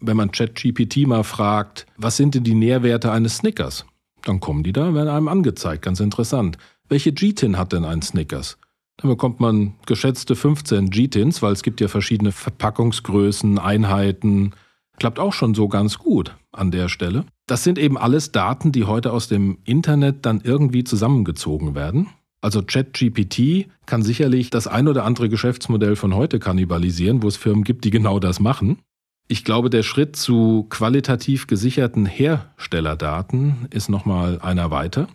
Wenn 0.00 0.16
man 0.16 0.32
ChatGPT 0.32 1.06
mal 1.06 1.22
fragt, 1.22 1.86
was 1.96 2.16
sind 2.16 2.34
denn 2.34 2.44
die 2.44 2.54
Nährwerte 2.54 3.12
eines 3.12 3.36
Snickers? 3.36 3.86
Dann 4.24 4.40
kommen 4.40 4.62
die 4.62 4.72
da, 4.72 4.94
werden 4.94 5.08
einem 5.08 5.28
angezeigt, 5.28 5.82
ganz 5.82 6.00
interessant. 6.00 6.58
Welche 6.88 7.12
G-Tin 7.12 7.56
hat 7.56 7.72
denn 7.72 7.84
ein 7.84 8.02
Snickers? 8.02 8.58
Dann 8.96 9.10
bekommt 9.10 9.40
man 9.40 9.74
geschätzte 9.86 10.36
15 10.36 10.90
G-Tins, 10.90 11.42
weil 11.42 11.52
es 11.52 11.62
gibt 11.62 11.80
ja 11.80 11.88
verschiedene 11.88 12.32
Verpackungsgrößen, 12.32 13.58
Einheiten. 13.58 14.52
Klappt 14.98 15.18
auch 15.18 15.32
schon 15.32 15.54
so 15.54 15.68
ganz 15.68 15.98
gut 15.98 16.36
an 16.52 16.70
der 16.70 16.88
Stelle. 16.88 17.24
Das 17.46 17.64
sind 17.64 17.78
eben 17.78 17.98
alles 17.98 18.32
Daten, 18.32 18.72
die 18.72 18.84
heute 18.84 19.12
aus 19.12 19.28
dem 19.28 19.58
Internet 19.64 20.24
dann 20.24 20.40
irgendwie 20.42 20.84
zusammengezogen 20.84 21.74
werden. 21.74 22.08
Also 22.40 22.62
ChatGPT 22.62 23.68
kann 23.86 24.02
sicherlich 24.02 24.50
das 24.50 24.66
ein 24.66 24.86
oder 24.86 25.04
andere 25.04 25.28
Geschäftsmodell 25.28 25.96
von 25.96 26.14
heute 26.14 26.38
kannibalisieren, 26.38 27.22
wo 27.22 27.28
es 27.28 27.36
Firmen 27.36 27.64
gibt, 27.64 27.84
die 27.84 27.90
genau 27.90 28.18
das 28.18 28.38
machen. 28.38 28.78
Ich 29.26 29.44
glaube, 29.44 29.70
der 29.70 29.82
Schritt 29.82 30.16
zu 30.16 30.66
qualitativ 30.68 31.46
gesicherten 31.46 32.04
Herstellerdaten 32.04 33.68
ist 33.70 33.88
nochmal 33.88 34.38
einer 34.40 34.70
weiter. 34.70 35.08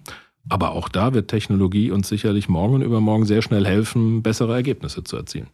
Aber 0.49 0.71
auch 0.71 0.89
da 0.89 1.13
wird 1.13 1.29
Technologie 1.29 1.91
uns 1.91 2.09
sicherlich 2.09 2.49
morgen 2.49 2.75
und 2.75 2.81
übermorgen 2.81 3.25
sehr 3.25 3.43
schnell 3.43 3.65
helfen, 3.65 4.23
bessere 4.23 4.55
Ergebnisse 4.55 5.03
zu 5.03 5.15
erzielen. 5.15 5.47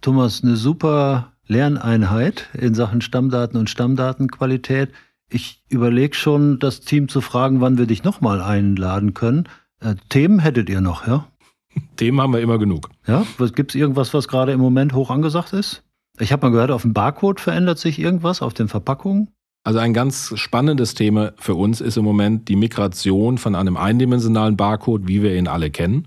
Thomas, 0.00 0.42
eine 0.42 0.56
super 0.56 1.32
Lerneinheit 1.46 2.48
in 2.54 2.74
Sachen 2.74 3.02
Stammdaten 3.02 3.58
und 3.58 3.70
Stammdatenqualität. 3.70 4.90
Ich 5.30 5.62
überlege 5.68 6.16
schon, 6.16 6.58
das 6.58 6.80
Team 6.80 7.08
zu 7.08 7.20
fragen, 7.20 7.60
wann 7.60 7.78
wir 7.78 7.86
dich 7.86 8.02
nochmal 8.02 8.42
einladen 8.42 9.14
können. 9.14 9.48
Äh, 9.80 9.94
Themen 10.08 10.40
hättet 10.40 10.68
ihr 10.68 10.80
noch, 10.80 11.06
ja? 11.06 11.28
Themen 11.96 12.20
haben 12.20 12.32
wir 12.32 12.40
immer 12.40 12.58
genug. 12.58 12.90
Ja, 13.06 13.24
gibt 13.54 13.70
es 13.70 13.74
irgendwas, 13.76 14.12
was 14.12 14.26
gerade 14.26 14.52
im 14.52 14.60
Moment 14.60 14.92
hoch 14.92 15.10
angesagt 15.10 15.52
ist? 15.52 15.84
Ich 16.22 16.30
habe 16.30 16.46
mal 16.46 16.52
gehört, 16.52 16.70
auf 16.70 16.82
dem 16.82 16.92
Barcode 16.92 17.40
verändert 17.40 17.80
sich 17.80 17.98
irgendwas, 17.98 18.42
auf 18.42 18.54
den 18.54 18.68
Verpackungen. 18.68 19.30
Also 19.64 19.80
ein 19.80 19.92
ganz 19.92 20.32
spannendes 20.36 20.94
Thema 20.94 21.32
für 21.36 21.56
uns 21.56 21.80
ist 21.80 21.96
im 21.96 22.04
Moment 22.04 22.48
die 22.48 22.54
Migration 22.54 23.38
von 23.38 23.56
einem 23.56 23.76
eindimensionalen 23.76 24.56
Barcode, 24.56 25.08
wie 25.08 25.22
wir 25.22 25.36
ihn 25.36 25.48
alle 25.48 25.70
kennen, 25.70 26.04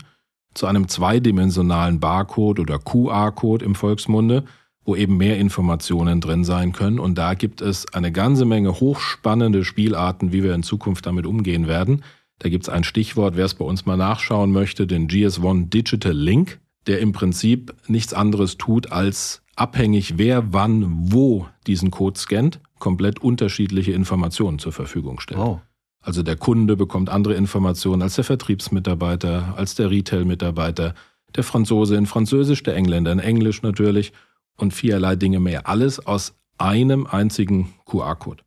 zu 0.54 0.68
einem 0.68 0.88
zweidimensionalen 0.88 2.00
Barcode 2.00 2.62
oder 2.62 2.80
QR-Code 2.80 3.66
im 3.66 3.76
Volksmunde, 3.76 4.46
wo 4.86 4.96
eben 4.96 5.18
mehr 5.18 5.38
Informationen 5.38 6.22
drin 6.22 6.46
sein 6.46 6.72
können. 6.72 7.00
Und 7.00 7.18
da 7.18 7.34
gibt 7.34 7.60
es 7.60 7.94
eine 7.94 8.14
ganze 8.14 8.46
Menge 8.46 8.80
hochspannende 8.80 9.66
Spielarten, 9.66 10.32
wie 10.32 10.44
wir 10.44 10.56
in 10.56 10.64
Zukunft 10.64 11.06
damit 11.08 11.26
umgehen 11.26 11.68
werden. 11.68 12.06
Da 12.40 12.48
gibt 12.48 12.64
es 12.64 12.70
ein 12.70 12.86
Stichwort, 12.86 13.36
wer 13.36 13.46
es 13.46 13.56
bei 13.56 13.66
uns 13.66 13.86
mal 13.86 13.98
nachschauen 13.98 14.54
möchte, 14.54 14.88
den 14.88 15.10
GS1 15.10 15.70
Digital 15.70 16.14
Link, 16.14 16.62
der 16.88 17.00
im 17.00 17.12
Prinzip 17.12 17.74
nichts 17.88 18.14
anderes 18.14 18.58
tut, 18.58 18.94
als 18.94 19.42
abhängig, 19.56 20.18
wer 20.18 20.54
wann 20.54 21.12
wo 21.12 21.48
diesen 21.68 21.92
Code 21.92 22.20
scannt, 22.20 22.60
komplett 22.80 23.20
unterschiedliche 23.20 23.92
Informationen 23.92 24.60
zur 24.60 24.72
Verfügung 24.72 25.20
stellt. 25.20 25.40
Wow. 25.40 25.62
Also 26.02 26.22
der 26.22 26.36
Kunde 26.36 26.76
bekommt 26.76 27.10
andere 27.10 27.34
Informationen 27.34 28.02
als 28.02 28.16
der 28.16 28.24
Vertriebsmitarbeiter, 28.24 29.56
als 29.58 29.76
der 29.76 29.90
Retail-Mitarbeiter, 29.90 30.94
der 31.36 31.44
Franzose 31.44 31.96
in 31.96 32.06
Französisch, 32.06 32.62
der 32.64 32.76
Engländer 32.76 33.12
in 33.12 33.20
Englisch 33.20 33.64
natürlich 33.64 34.14
und 34.58 34.74
vielerlei 34.74 35.16
Dinge 35.16 35.40
mehr. 35.40 35.68
Alles 35.68 36.06
aus 36.06 36.36
einem 36.58 37.08
einzigen 37.08 37.74
QR-Code. 37.86 38.44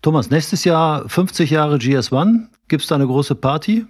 Thomas, 0.00 0.30
nächstes 0.30 0.64
Jahr 0.64 1.08
50 1.08 1.50
Jahre 1.50 1.76
GS1. 1.76 2.48
Gibt 2.68 2.82
es 2.82 2.88
da 2.88 2.94
eine 2.96 3.06
große 3.06 3.34
Party? 3.34 3.86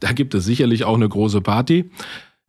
Da 0.00 0.12
gibt 0.12 0.34
es 0.34 0.44
sicherlich 0.44 0.84
auch 0.84 0.96
eine 0.96 1.08
große 1.08 1.40
Party 1.40 1.90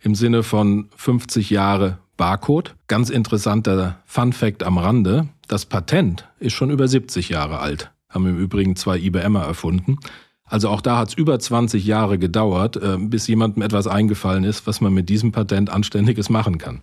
im 0.01 0.15
Sinne 0.15 0.41
von 0.41 0.89
50 0.95 1.49
Jahre 1.49 1.99
Barcode. 2.17 2.75
Ganz 2.87 3.09
interessanter 3.09 3.99
Fun 4.05 4.33
Fact 4.33 4.63
am 4.63 4.77
Rande. 4.77 5.29
Das 5.47 5.65
Patent 5.65 6.27
ist 6.39 6.53
schon 6.53 6.69
über 6.69 6.87
70 6.87 7.29
Jahre 7.29 7.59
alt. 7.59 7.91
Haben 8.09 8.27
im 8.27 8.37
Übrigen 8.37 8.75
zwei 8.75 8.97
IBMer 8.97 9.43
erfunden. 9.43 9.97
Also 10.45 10.69
auch 10.69 10.81
da 10.81 10.97
hat 10.97 11.09
es 11.09 11.13
über 11.15 11.39
20 11.39 11.85
Jahre 11.85 12.19
gedauert, 12.19 12.77
äh, 12.77 12.97
bis 12.99 13.27
jemandem 13.27 13.63
etwas 13.63 13.87
eingefallen 13.87 14.43
ist, 14.43 14.67
was 14.67 14.81
man 14.81 14.93
mit 14.93 15.09
diesem 15.09 15.31
Patent 15.31 15.69
Anständiges 15.69 16.29
machen 16.29 16.57
kann. 16.57 16.81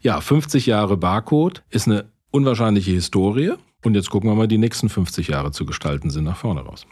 Ja, 0.00 0.20
50 0.20 0.66
Jahre 0.66 0.96
Barcode 0.96 1.62
ist 1.70 1.86
eine 1.86 2.06
unwahrscheinliche 2.30 2.90
Historie. 2.90 3.52
Und 3.84 3.94
jetzt 3.94 4.10
gucken 4.10 4.28
wir 4.28 4.34
mal, 4.34 4.48
die 4.48 4.58
nächsten 4.58 4.88
50 4.88 5.28
Jahre 5.28 5.52
zu 5.52 5.64
gestalten 5.64 6.10
sind 6.10 6.24
nach 6.24 6.36
vorne 6.36 6.60
raus. 6.62 6.86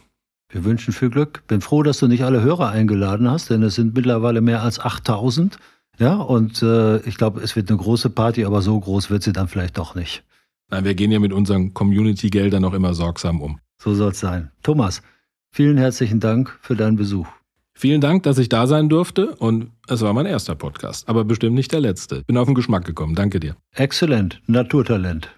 Wir 0.49 0.65
wünschen 0.65 0.93
viel 0.93 1.11
Glück. 1.11 1.43
Bin 1.49 1.61
froh, 1.61 1.83
dass 1.83 1.99
du 1.99 2.07
nicht 2.07 2.23
alle 2.23 2.41
Hörer 2.41 2.71
eingeladen 2.71 3.29
hast, 3.29 3.51
denn 3.51 3.63
es 3.63 3.75
sind 3.75 3.95
mittlerweile 3.95 4.41
mehr 4.41 4.63
als 4.63 4.79
8000. 4.79 5.59
Ja, 5.99 6.17
und 6.17 6.63
äh, 6.63 6.99
ich 7.01 7.17
glaube, 7.17 7.41
es 7.41 7.57
wird 7.57 7.71
eine 7.71 7.79
große 7.79 8.11
Party, 8.11 8.45
aber 8.45 8.63
so 8.63 8.79
groß 8.79 9.11
wird 9.11 9.23
sie 9.23 9.33
dann 9.33 9.49
vielleicht 9.49 9.79
doch 9.79 9.95
nicht. 9.95 10.25
Nein, 10.71 10.85
wir 10.85 10.95
gehen 10.95 11.13
ja 11.13 11.21
mit 11.21 11.33
unseren 11.33 11.75
Community-Geldern 11.75 12.63
noch 12.63 12.75
immer 12.75 12.93
sorgsam 12.93 13.41
um. 13.41 13.59
So 13.79 13.95
soll 13.95 14.11
es 14.11 14.21
sein. 14.21 14.51
Thomas, 14.63 15.03
vielen 15.51 15.79
herzlichen 15.79 16.21
Dank 16.21 16.59
für 16.61 16.77
deinen 16.77 16.97
Besuch. 16.97 17.29
Vielen 17.79 18.01
Dank, 18.01 18.23
dass 18.23 18.39
ich 18.39 18.49
da 18.49 18.67
sein 18.67 18.89
durfte 18.89 19.37
und 19.37 19.71
es 19.87 20.01
war 20.01 20.13
mein 20.15 20.25
erster 20.25 20.55
Podcast, 20.55 21.09
aber 21.09 21.25
bestimmt 21.25 21.55
nicht 21.55 21.73
der 21.73 21.81
letzte. 21.81 22.23
Bin 22.25 22.39
auf 22.39 22.47
den 22.47 22.55
Geschmack 22.55 22.87
gekommen. 22.87 23.15
Danke 23.15 23.39
dir. 23.39 23.55
Exzellent, 23.75 24.41
Naturtalent. 24.47 25.29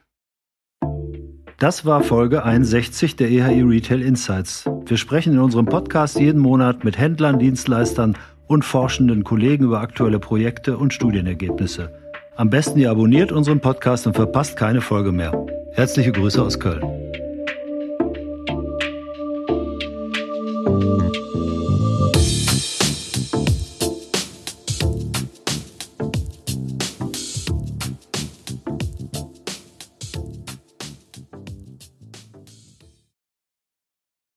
Das 1.59 1.85
war 1.85 2.05
Folge 2.05 2.45
61 2.45 3.17
der 3.17 3.29
EHI 3.29 3.63
Retail 3.63 4.03
Insights. 4.03 4.71
Wir 4.87 4.97
sprechen 4.97 5.33
in 5.33 5.41
unserem 5.41 5.67
Podcast 5.67 6.21
jeden 6.21 6.41
Monat 6.41 6.85
mit 6.85 6.97
Händlern, 6.97 7.41
Dienstleistern 7.41 8.17
und 8.49 8.65
forschenden 8.65 9.23
Kollegen 9.23 9.65
über 9.67 9.81
aktuelle 9.81 10.19
Projekte 10.19 10.77
und 10.77 10.93
Studienergebnisse. 10.93 11.91
Am 12.35 12.51
besten 12.51 12.79
ihr 12.81 12.91
abonniert 12.91 13.31
unseren 13.31 13.61
Podcast 13.61 14.07
und 14.07 14.15
verpasst 14.15 14.57
keine 14.57 14.81
Folge 14.81 15.13
mehr. 15.13 15.47
Herzliche 15.73 16.11
Grüße 16.11 16.43
aus 16.43 16.59
Köln. 16.59 16.83